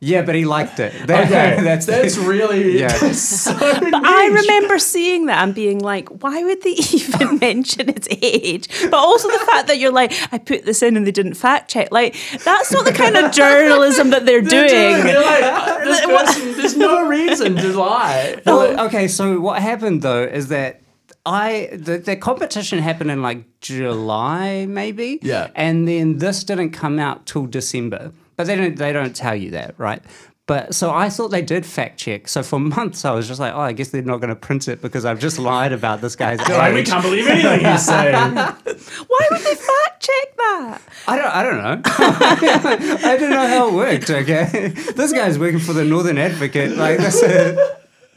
[0.01, 0.93] Yeah, but he liked it.
[1.07, 2.87] That- Okay, that's, that's really Yeah.
[2.99, 7.89] That's so But I remember seeing that and being like, why would they even mention
[7.89, 8.67] its age?
[8.89, 11.69] But also the fact that you're like, I put this in and they didn't fact
[11.71, 11.91] check.
[11.91, 15.05] Like, that's not the kind of journalism that they're doing.
[15.07, 18.41] You're like, uh, this person, there's no reason to lie.
[18.45, 20.81] Well, okay, so what happened though is that
[21.25, 25.19] I the, the competition happened in like July maybe.
[25.21, 25.49] Yeah.
[25.55, 28.11] And then this didn't come out till December.
[28.39, 30.01] But they don't they don't tell you that, right?
[30.45, 32.29] But so I thought they did fact check.
[32.29, 34.69] So for months I was just like, oh, I guess they're not going to print
[34.69, 37.85] it because I've just lied about this guy's They're like, we can't believe anything he's
[37.85, 38.13] saying.
[38.37, 40.81] Why would they fact check that?
[41.05, 41.81] I don't I don't know.
[43.09, 44.09] I don't know how it worked.
[44.09, 46.77] Okay, this guy's working for the Northern Advocate.
[46.77, 47.21] Like this.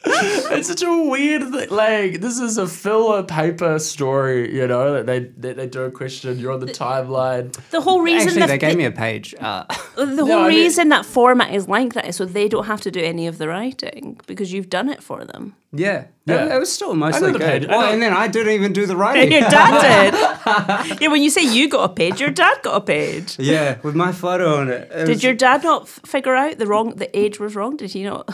[0.53, 1.71] It's such a weird thing.
[1.71, 5.91] Like, this is a filler paper story, you know, that they, that they do a
[5.91, 7.53] question, you're on the timeline.
[7.71, 9.35] The whole reason Actually, that they gave the, me a page.
[9.41, 9.65] Uh,
[9.97, 12.81] the whole I mean- reason that format is like that is so they don't have
[12.83, 15.55] to do any of the writing because you've done it for them.
[15.75, 16.45] Yeah, Yeah.
[16.45, 17.47] It, it was still mostly the good.
[17.63, 17.65] page.
[17.67, 19.33] I Well, and then I didn't even do the writing.
[19.33, 20.11] Your dad
[20.91, 21.01] did.
[21.01, 23.39] yeah, when you say you got a page, your dad got a page.
[23.39, 24.91] yeah, with my photo on it.
[24.93, 27.77] It Did was- your dad not f- figure out the wrong the age was wrong?
[27.79, 28.29] Did he not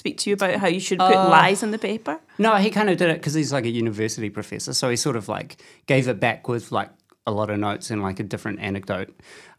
[0.00, 2.14] speak to you about how you should put Uh, lies in the paper?
[2.38, 5.16] No, he kind of did it because he's like a university professor, so he sort
[5.16, 5.50] of like
[5.86, 6.90] gave it back with like
[7.26, 9.10] a lot of notes and like a different anecdote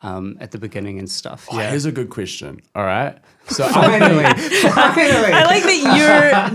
[0.01, 1.47] um, at the beginning and stuff.
[1.51, 1.69] Oh, Yeah.
[1.69, 2.59] Here's a good question.
[2.75, 3.15] All right.
[3.47, 4.23] So I, finally,
[4.71, 5.31] finally.
[5.41, 5.79] I like that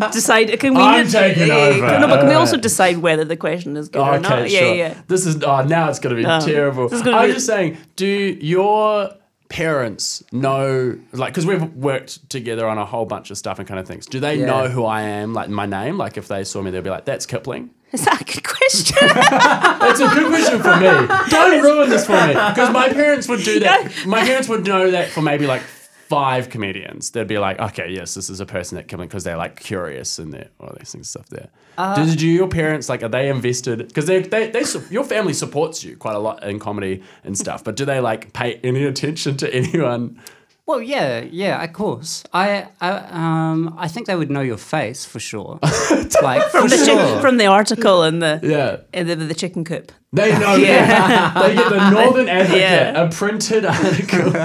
[0.00, 0.58] you're deciding.
[0.58, 0.80] Can we?
[0.82, 1.98] I'm taking over.
[2.00, 4.50] No, but can we also decide whether the question is good or okay, not?
[4.50, 4.74] Yeah, sure.
[4.74, 4.94] yeah.
[5.06, 6.40] This is oh now it's gonna be No.
[6.40, 6.88] terrible.
[6.88, 8.06] This is gonna I'm be- just saying, do
[8.52, 9.10] your
[9.48, 13.78] parents know like because we've worked together on a whole bunch of stuff and kind
[13.80, 14.06] of things.
[14.06, 14.46] Do they Yeah.
[14.46, 15.98] know who I am, like my name?
[15.98, 18.96] Like if they saw me, they'd be like, "That's Kipling." Is that a good question?
[19.00, 21.30] it's a good question for me.
[21.30, 23.92] Don't ruin this for me because my parents would do that.
[24.06, 25.62] My parents would know that for maybe like
[26.08, 27.10] five comedians.
[27.10, 30.18] They'd be like, "Okay, yes, this is a person that Kipling," because they're like curious
[30.18, 31.48] and they're all these things stuff there.
[31.78, 32.04] Uh-huh.
[32.04, 33.86] Did you, your parents like are they invested?
[33.88, 37.64] Because they they they your family supports you quite a lot in comedy and stuff.
[37.64, 40.20] But do they like pay any attention to anyone?
[40.66, 42.24] Well, yeah, yeah, of course.
[42.32, 45.60] I, I, um, I think they would know your face for sure.
[45.62, 47.20] like for the chi- sure.
[47.20, 49.92] from the article in the Yeah, in the, the chicken coop.
[50.12, 50.56] they know.
[50.70, 51.40] Yeah.
[51.40, 53.04] they get the Northern Advocate, Yeah.
[53.04, 54.36] a printed article.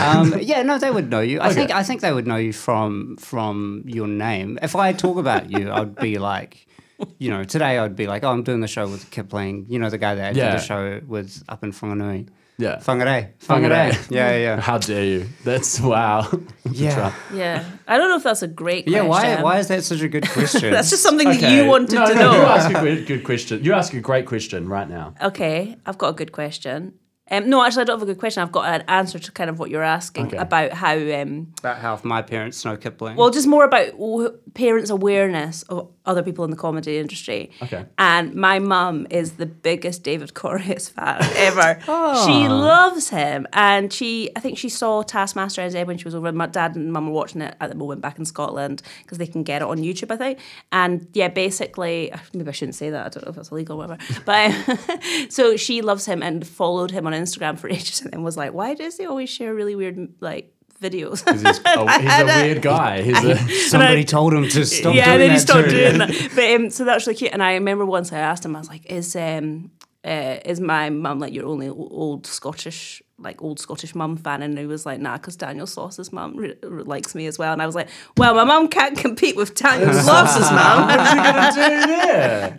[0.00, 1.40] um, yeah, no, they would know you.
[1.40, 4.58] I think I think they would know you from from your name.
[4.62, 6.66] If I talk about you, I'd be like,
[7.18, 9.66] you know, today I'd be like, oh, I'm doing the show with Kipling.
[9.68, 10.50] You know, the guy that I Yeah.
[10.50, 12.28] did the show with up in Whanganui.
[12.56, 12.76] Yeah.
[12.78, 13.32] Whangarei.
[13.48, 13.90] Whangarei.
[13.90, 14.10] Whangarei.
[14.10, 14.60] Yeah, yeah.
[14.60, 15.26] How dare you?
[15.44, 16.30] That's wow.
[16.70, 17.12] Yeah.
[17.32, 19.36] Yeah, I don't know if that's a great Yeah, question.
[19.36, 20.70] why why is that such a good question?
[20.74, 21.56] That's just something that Okay.
[21.56, 22.32] you wanted no, to no, know.
[22.38, 23.62] You ask a good, good question.
[23.62, 25.14] You ask a great question right now.
[25.20, 26.94] Okay, I've got a good question.
[27.30, 28.42] Um, no, actually, I don't have a good question.
[28.42, 30.36] I've got an answer to kind of what you're asking Okay.
[30.36, 30.94] about how.
[30.96, 33.16] Um, about how my parents know Kipling.
[33.16, 37.50] well, just more about w- parents' awareness of other people in the comedy industry.
[37.62, 37.86] Okay.
[37.98, 41.78] And my mum is the biggest David Correos fan ever.
[42.24, 46.30] She loves him, and she, I think she saw Taskmaster NZ when she was over.
[46.32, 49.26] My dad and mum were watching it at the moment back in Scotland because they
[49.26, 50.38] can get it on YouTube, I think.
[50.72, 53.06] And yeah, basically, maybe I shouldn't say that.
[53.06, 54.02] I don't know if that's illegal or whatever.
[54.24, 54.52] But
[55.28, 58.52] so she loves him and followed him on Instagram for ages, and then was like,
[58.52, 60.50] "Why does he always share really weird like?"
[60.90, 61.18] Videos.
[61.30, 63.02] He's, a, he's a weird guy.
[63.02, 63.36] He's a,
[63.68, 66.10] Somebody I- told him to stop yeah, doing and then he stopped doing that.
[66.34, 67.32] But um, so that was really cute.
[67.32, 69.70] And I remember once I asked him, I was like, "Is um,
[70.04, 74.58] uh, is my mum like your only old Scottish like old Scottish mum fan?" And
[74.58, 77.62] he was like, "Nah, because Daniel Sauce's mum re- re- likes me as well." And
[77.62, 81.52] I was like, "Well, my mum can't compete with Daniel Sauce's mum." what's he gonna
[81.52, 82.56] do there?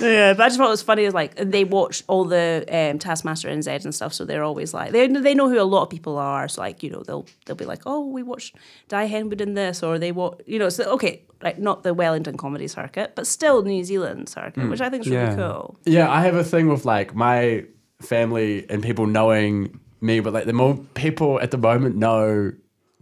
[0.00, 1.04] yeah, but I just thought it was funny.
[1.04, 4.92] Is like they watch all the um, Taskmaster NZ and stuff, so they're always like
[4.92, 6.48] they they know who a lot of people are.
[6.48, 8.56] So like you know they'll they'll be like, oh, we watched
[8.88, 10.68] Dai Henwood in this, or they watch you know.
[10.68, 14.88] So okay, like not the Wellington comedy circuit, but still New Zealand circuit, which I
[14.90, 15.78] think is really cool.
[15.84, 17.64] Yeah, I have a thing with like my
[18.00, 22.52] family and people knowing me, but like the more people at the moment know,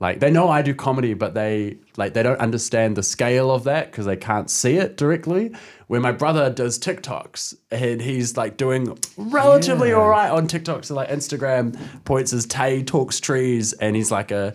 [0.00, 3.64] like they know I do comedy, but they like they don't understand the scale of
[3.64, 5.52] that because they can't see it directly.
[5.88, 10.84] Where my brother does TikToks and he's like doing relatively all right on TikTok.
[10.84, 14.54] So like Instagram points as Tay talks trees, and he's like a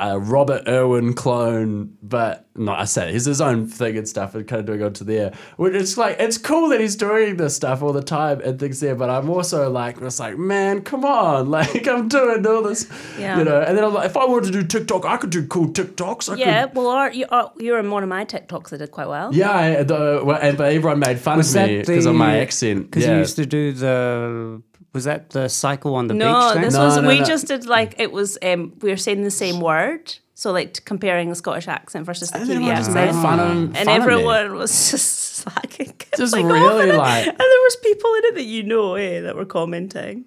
[0.00, 4.46] a Robert Irwin clone, but not I said he's his own thing and stuff, and
[4.46, 5.32] kind of doing onto there.
[5.56, 8.80] Which it's like it's cool that he's doing this stuff all the time and things
[8.80, 8.94] there.
[8.94, 12.88] But I'm also like, it's like, man, come on, like I'm doing all this,
[13.18, 13.38] Yeah.
[13.38, 13.60] you know.
[13.60, 16.32] And then I'm like, if I wanted to do TikTok, I could do cool TikToks.
[16.32, 18.90] I Yeah, could, well, are, you are, you're in one of my TikToks that did
[18.92, 19.34] quite well.
[19.34, 19.50] yeah.
[19.50, 22.38] I, the, well, and but everyone made fun Was of that me because of my
[22.38, 22.90] accent.
[22.90, 23.12] Because yeah.
[23.14, 24.62] you used to do the.
[24.92, 26.62] Was that the cycle on the No, beach thing?
[26.62, 27.24] this No, was no, we no.
[27.24, 28.38] just did like it was.
[28.44, 32.30] Um, we were saying the same word, so like t- comparing the Scottish accent versus
[32.30, 33.92] the and Kiwi accent, made fun of, and fun me.
[33.92, 35.92] everyone was just slacking.
[36.16, 36.96] Just like, really, off in it.
[36.96, 40.26] like- and there was people in it that you know, eh, that were commenting.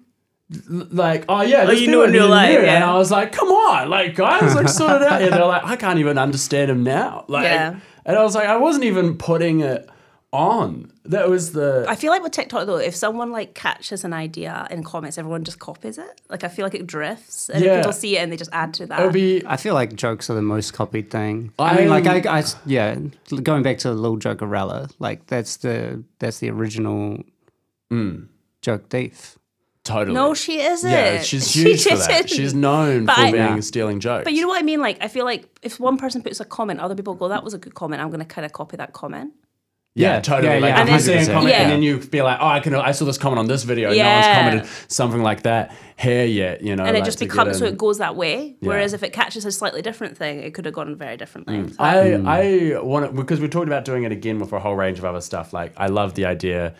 [0.68, 2.74] like, oh yeah, there's you know people in real life, yeah.
[2.76, 5.20] and I was like, come on, like guys, like sort it out.
[5.22, 7.24] Yeah, they're like, I can't even understand him now.
[7.28, 7.76] Like, Yeah.
[8.04, 9.88] and I was like, I wasn't even putting it
[10.32, 10.92] on.
[11.04, 14.66] That was the I feel like with TikTok though, if someone like catches an idea
[14.70, 16.20] in comments, everyone just copies it.
[16.28, 17.76] Like I feel like it drifts, and Yeah.
[17.78, 19.00] people see it and they just add to that.
[19.00, 21.52] it would be I feel like jokes are the most copied thing.
[21.58, 22.96] I, I mean, like I, I, yeah,
[23.42, 27.22] going back to the little Jokerella, like that's the that's the original
[27.90, 28.26] mm.
[28.60, 29.38] joke thief.
[29.84, 30.14] totally.
[30.14, 30.90] no, she isn't.
[30.90, 32.08] yeah, she's She huge for that.
[32.08, 32.28] didn't.
[32.30, 33.60] She's known But for I- being Yeah.
[33.60, 34.24] stealing jokes.
[34.24, 34.80] But you know what I mean?
[34.80, 37.54] Like, I feel like if one person puts a comment, other people go, "That was
[37.54, 39.32] a good comment." I'm going to kind of copy that comment.
[39.98, 40.54] Yeah, Yeah, totally.
[40.54, 41.62] yeah, like yeah, if you see a comment Yeah.
[41.62, 42.74] and then you be like, oh, I can.
[42.74, 46.24] I saw this comment on this video, and no one's commented something like that here
[46.24, 46.62] yet.
[46.62, 48.56] You know, and it like, just becomes so it goes that way.
[48.60, 51.68] Whereas if it catches a slightly different thing, it could have gone very differently.
[51.72, 54.76] So I I want to because we talked about doing it again with a whole
[54.76, 55.52] range of other stuff.
[55.52, 56.74] Like I love the idea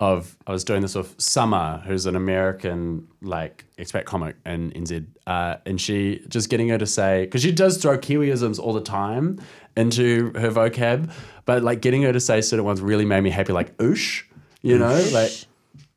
[0.00, 5.06] of I was doing this with Summer, who's an American like expat comic in NZ,
[5.28, 8.80] uh, and she just getting her to say because she does throw Kiwiisms all the
[8.80, 9.40] time
[9.76, 11.10] into her vocab,
[11.44, 14.22] but like getting her to say certain ones really made me happy, like oosh,
[14.62, 15.30] you know, like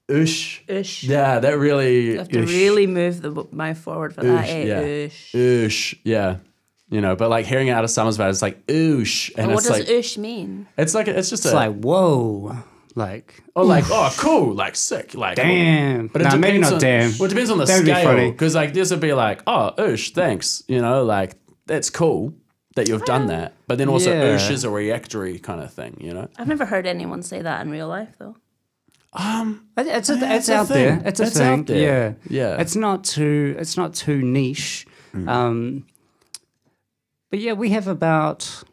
[0.07, 0.65] oosh.
[0.67, 1.07] Oosh.
[1.07, 2.47] Yeah, that really you have to oosh.
[2.47, 4.45] really move the w- mouth forward for that.
[4.45, 4.63] Oosh, Eh?
[4.65, 4.81] yeah.
[4.81, 5.31] Oosh.
[5.33, 6.37] oosh, yeah.
[6.89, 9.57] You know, but like hearing it out of Summer's mouth, it's like oosh, and What
[9.59, 10.67] it's does like oosh mean?
[10.77, 12.55] it's like it's just It's a like whoa,
[12.93, 16.07] like or like oh cool, like sick, like damn.
[16.07, 17.11] But it Nah, depends maybe not on, damn.
[17.17, 19.73] Well, it depends on the That would scale because like this would be like oh
[19.79, 22.35] oosh, thanks, you know, like that's cool
[22.75, 24.35] that you've done that, but then also Yeah.
[24.35, 26.27] oosh is a reactory kind of thing, you know.
[26.37, 28.35] I've never heard anyone say that in real life though.
[29.17, 30.75] It- It's, a, it's it's out thing.
[30.99, 31.01] there.
[31.07, 31.59] It's a It's thing.
[31.59, 31.77] out there.
[31.77, 32.13] Yeah,
[32.49, 32.57] Yeah.
[32.57, 32.59] Mm.
[32.61, 33.55] It's not too.
[33.57, 34.85] It's not too niche.
[35.27, 35.85] Um,
[37.31, 38.63] but yeah, we have about.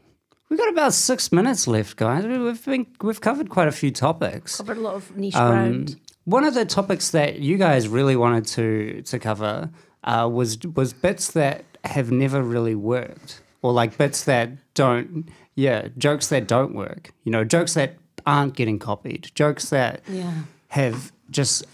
[0.48, 2.26] We've got about six minutes left, guys.
[2.26, 4.56] We- We've been we've covered quite a few topics.
[4.56, 5.96] Covered a lot of niche Um, ground.
[6.24, 9.70] one of the topics that you guys really wanted to to cover
[10.04, 15.28] uh, was was bits that have never really worked, or like bits that don't.
[15.54, 17.12] Yeah, jokes that don't work.
[17.24, 17.96] You know, jokes that
[18.26, 19.30] aren't getting copied.
[19.34, 20.42] Jokes that Yeah.
[20.68, 21.64] have just.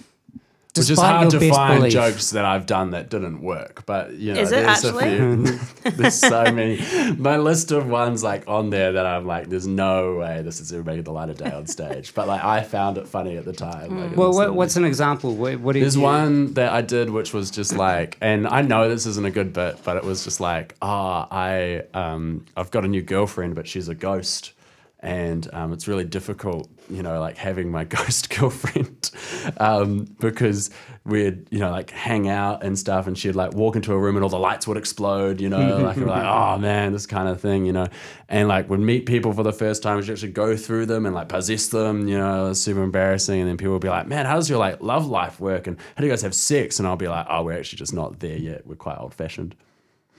[0.78, 3.84] Which is hard your to best find belief- jokes that I've done that didn't work,
[3.86, 5.16] but you know, Is it there's actually?
[5.16, 5.90] a few.
[5.92, 6.80] there's so many.
[7.16, 10.72] My list of ones like on there that I'm like, there's no way this is
[10.72, 12.14] ever making the light of day on stage.
[12.14, 14.00] But like, I found it funny at the time.
[14.08, 15.34] Like, Well, what, what's an example?
[15.34, 18.62] What, what do There's you, one that I did which was just like, and I
[18.62, 22.70] know this isn't a good bit, but it was just like, ah, I, um, I've
[22.70, 24.52] got a new girlfriend, but she's a ghost,
[25.00, 29.10] and um, it's really difficult, you know, like having my ghost girlfriend,
[29.58, 30.70] um, because
[31.04, 34.16] we'd, you know, like hang out and stuff, and she'd like walk into a room
[34.16, 37.40] and all the lights would explode, you know, like like, oh man, this kind of
[37.40, 37.86] thing, you know,
[38.28, 41.14] and like would meet people for the first time, she'd actually go through them and
[41.14, 44.36] like possess them, you know, super embarrassing, and then people would be like, man, how
[44.36, 46.96] does your like love life work, and how do you guys have sex, and I'll
[46.96, 49.54] be like, oh, we're actually just not there yet, we're quite old fashioned.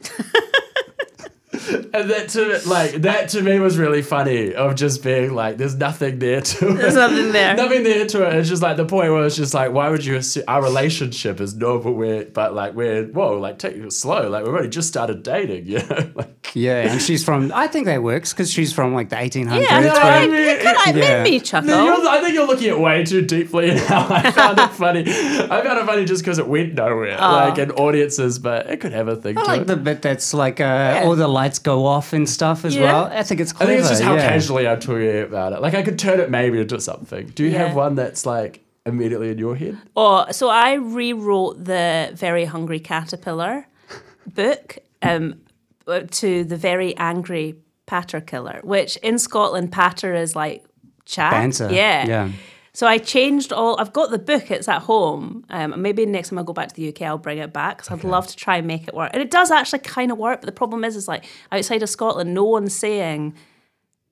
[1.70, 5.76] And that to like that to me was really funny of just being like, there's
[5.76, 6.74] nothing there to it.
[6.78, 7.55] There's nothing there.
[7.55, 8.36] nothing there to it.
[8.36, 11.39] It's just like the point where it's just like, why would you assume our relationship
[11.41, 11.93] is normal?
[11.93, 14.30] We're but like we're whoa, like take it slow.
[14.30, 16.11] Like we've only just started dating, you know.
[16.15, 17.51] like, Yeah, and she's from.
[17.53, 19.61] I think that works because she's from like the 1800s.
[19.61, 21.24] Yeah, No, I, I where- mean, it could, I yeah.
[21.24, 21.67] made me chuckle.
[21.70, 24.07] No, I think you're looking at way too deeply now.
[24.09, 25.03] I found it funny.
[25.07, 28.93] I found it funny just because it went nowhere, like in audiences, but it could
[28.93, 29.67] have a thing I to like it.
[29.67, 32.84] the bit that's like uh, all the lights go off and stuff as Yeah.
[32.84, 33.05] well.
[33.05, 33.64] I think it's cool.
[33.64, 34.28] I think it's just how yeah.
[34.30, 35.62] casually I'm talking about it.
[35.62, 37.28] Like I could turn it maybe into something.
[37.28, 37.68] Do you Yeah.
[37.68, 39.78] have one that's like immediately in your head?
[39.95, 43.68] Oh, so I rewrote the Very Hungry Caterpillar
[44.28, 45.41] book um,
[46.12, 47.55] to the Very Angry
[47.86, 50.64] Patter Killer, which in Scotland, patter is like
[51.05, 51.32] chat.
[51.32, 51.70] Banter.
[51.72, 52.05] Yeah.
[52.07, 52.30] Yeah.
[52.80, 53.77] So I changed all.
[53.77, 54.49] I've got the book.
[54.49, 55.43] It's at home.
[55.49, 57.91] Um, maybe next time I go back to the UK, I'll bring it back because
[57.91, 59.09] I'd love to try and make it work.
[59.11, 60.39] And it does actually kind of work.
[60.39, 63.34] But the problem is, is like outside of Scotland, no one's saying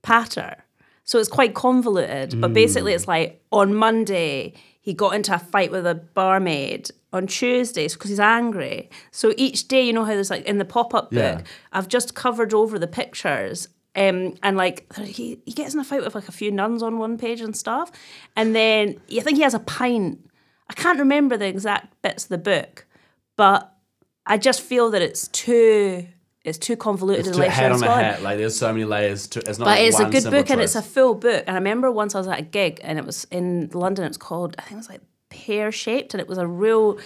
[0.01, 0.65] patter.
[1.05, 2.41] So it's quite convoluted.
[2.41, 6.91] But basically, it's like on Monday, he got into a fight with a barmaid.
[7.13, 8.89] On Tuesdays, because he's angry.
[9.11, 11.35] So each day, you know how there's like in the pop up Yeah.
[11.35, 13.69] book, I've just covered over the pictures.
[13.97, 16.99] Um, and like he, he gets in a fight with like a few nuns on
[16.99, 17.91] one page and stuff.
[18.35, 20.29] And then I think he has a pint.
[20.69, 22.85] I can't remember the exact bits of the book,
[23.35, 23.73] but
[24.25, 26.07] I just feel that it's too
[26.43, 28.21] it's too convoluted It's too hat on a hat.
[28.21, 29.39] Like there's so many layers to.
[29.39, 29.65] It's not.
[29.65, 31.43] But like it's a good book and it's a full book.
[31.47, 34.05] And I remember once I was at a gig and it was in London.
[34.05, 36.99] It's called I think it was like pear shaped, and it was a real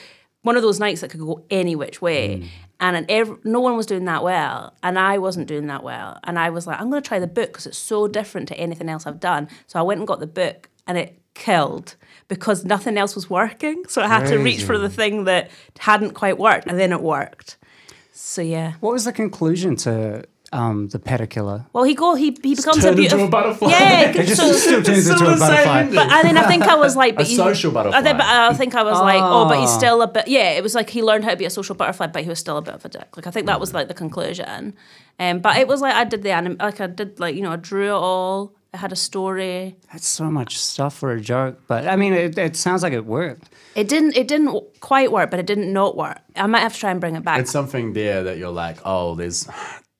[0.44, 2.38] one of those nights that could go any which way.
[2.38, 2.48] Mm.
[2.80, 6.20] And an ev- no one was doing that well, and I wasn't doing that well.
[6.24, 8.58] And I was like, I'm going to try the book because it's so different to
[8.58, 9.50] anything else I've done.
[9.68, 11.96] So I went and got the book, and it killed
[12.28, 13.84] because nothing else was working.
[13.88, 17.02] So I had to reach for the thing that hadn't quite worked, and then it
[17.02, 17.58] worked.
[18.14, 18.74] So yeah.
[18.80, 20.24] What was the conclusion to
[20.54, 21.66] um, the Patter Killer?
[21.74, 23.70] Well, he go he he becomes a turned into beautiful a butterfly.
[23.70, 25.84] Yeah, It just so, still turns into a butterfly.
[25.94, 28.00] But and then I think I was like, but A you- social butterfly.
[28.00, 29.78] I think, but I think I was like, oh, but he's Ah.
[29.78, 30.28] still a bit.
[30.28, 32.40] Yeah, it was like he learned how to be a social butterfly, but he was
[32.40, 33.16] still a bit of a dick.
[33.16, 34.74] Like I think that was like the conclusion.
[35.20, 37.52] Um, but it was like I did the anim, like I did like you know
[37.52, 38.54] I drew it all.
[38.74, 39.76] I had a story.
[39.92, 43.06] That's so much stuff for a joke, but I mean, it, it sounds like it
[43.06, 43.50] worked.
[43.76, 44.16] It didn't.
[44.16, 46.20] It didn't quite work, but it didn't not work.
[46.38, 47.42] I might have to try and bring it back.
[47.42, 49.46] It's something there that you're like, oh, there's,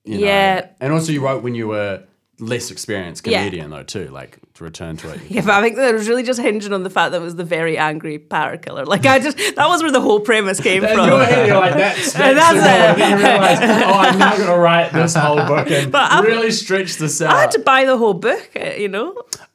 [0.04, 0.26] you know.
[0.26, 0.68] Yeah.
[0.80, 2.02] And also, you wrote when you were
[2.38, 3.38] less experienced Yeah.
[3.44, 5.20] comedian though too, like to return to it.
[5.28, 7.36] Yeah, but I think that was really just hinging on the fact that it was
[7.36, 8.84] the very angry power killer.
[8.84, 11.06] Like I just that was where the whole premise came from.
[11.08, 13.10] you're here, you're like that's, that's, That's it.
[13.10, 16.96] You realize, oh, I'm not gonna write this whole book and But I'm- really stretch
[16.96, 17.32] this out.
[17.32, 19.14] I had to buy the whole book, uh, you know.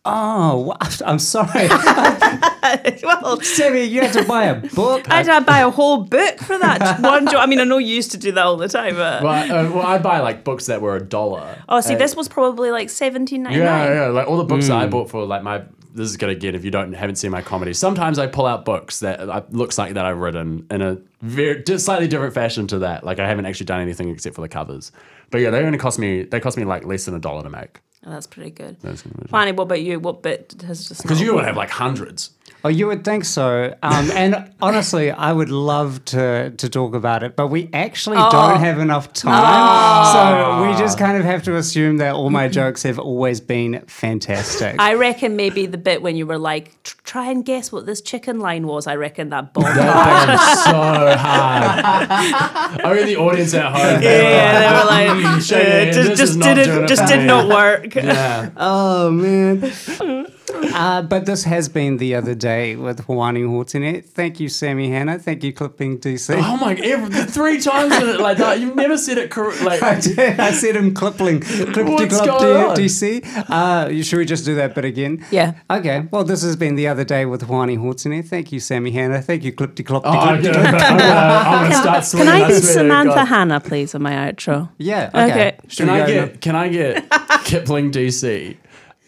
[0.10, 1.68] Oh, wha- I'm sorry.
[3.04, 5.10] well, Sammy, you had to buy a book.
[5.10, 7.36] I had to buy a whole book for that one job.
[7.38, 9.50] I mean, I know you used to do that all the time, but well, I,
[9.50, 11.62] uh, well, I'd buy like books that were a dollar.
[11.70, 13.68] oh, see, Uh, this was probably like seventeen ninety nine.
[13.68, 13.96] Yeah, nine.
[13.98, 14.08] yeah.
[14.08, 14.72] Like all the books Hmm.
[14.74, 15.64] that I bought for like my.
[15.94, 17.74] This is gonna get if you don't haven't seen my comedy.
[17.74, 21.64] Sometimes I pull out books that uh, looks like that I've written in a very
[21.80, 23.04] slightly different fashion to that.
[23.04, 24.92] Like I haven't actually done anything except for the covers.
[25.32, 26.22] But yeah, they only cost me.
[26.22, 27.80] They cost me like less than a dollar to make.
[28.06, 28.78] Oh, that's pretty good.
[28.82, 30.00] That's gonna- Fanny, what about you?
[30.00, 31.48] What bit has just Because you would worked?
[31.48, 32.30] have like hundreds.
[32.64, 33.76] Oh, you would think so.
[33.84, 38.30] Um, and honestly, I would love to to talk about it, but we actually Oh.
[38.32, 40.06] don't have enough time.
[40.14, 43.84] So we just kind of have to assume that all my jokes have always been
[43.88, 44.76] fantastic.
[44.80, 48.40] I reckon maybe the bit when you were like, try and guess what this chicken
[48.40, 48.88] line was.
[48.88, 49.76] I reckon that bombed.
[49.78, 52.82] That was so hard.
[52.84, 54.02] Only the audience at home.
[54.02, 57.08] yeah, they were like, "Hmm, shake uh, just, just is not doing didn't, it just
[57.08, 57.96] did not work.
[58.04, 58.52] Yeah.
[58.58, 60.28] oh man.
[60.50, 64.06] Uh, but this has been the other day with Hoani Hortinet.
[64.06, 65.20] Thank you, Sammy Hannah.
[65.20, 66.36] Thank you, Clipping DC.
[66.42, 66.74] Oh my!
[66.76, 68.60] Every, three times in it like that.
[68.60, 69.66] You've never said it correctly.
[69.66, 70.40] Like I did.
[70.40, 71.42] I said him clippling.
[71.42, 72.76] Clip What's club going on?
[72.78, 73.26] DC.
[73.50, 75.26] Uh, should we just do that bit again?
[75.32, 75.56] Yeah.
[75.70, 76.08] Okay.
[76.12, 78.26] Well, this has been the other day with Hoani Hortene.
[78.26, 79.22] Thank you, Sammy Hannah.
[79.22, 82.28] Thank you, Clipty Clopty Oh, I'm gonna, I'm gonna, I'm gonna start Can.
[82.30, 83.26] I be Samantha God.
[83.26, 84.70] Hannah, please, on my outro?
[84.78, 85.10] Yeah.
[85.14, 85.32] Okay.
[85.32, 85.58] Okay.
[85.76, 86.42] Can I get?
[86.42, 87.10] Can I get
[87.44, 88.56] Kipling DC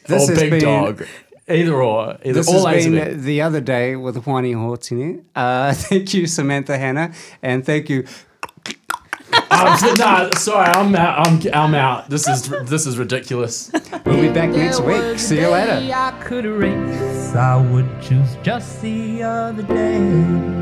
[0.07, 1.05] This or has Big been- Dog?
[1.49, 2.17] Either or.
[2.23, 5.23] Either This all has A's been the other day with Hoani Hortene.
[5.35, 8.05] Uh, thank you, Samantha Hannah, and thank you.
[9.51, 11.27] I'm, so- nah, sorry, I'm out.
[11.27, 12.09] I'm, I'm out.
[12.09, 13.71] This is this is ridiculous.
[14.05, 15.19] We'll be back next week.
[15.19, 15.93] See you later.
[15.93, 17.35] I could erase.
[17.35, 20.58] I would choose just the other day.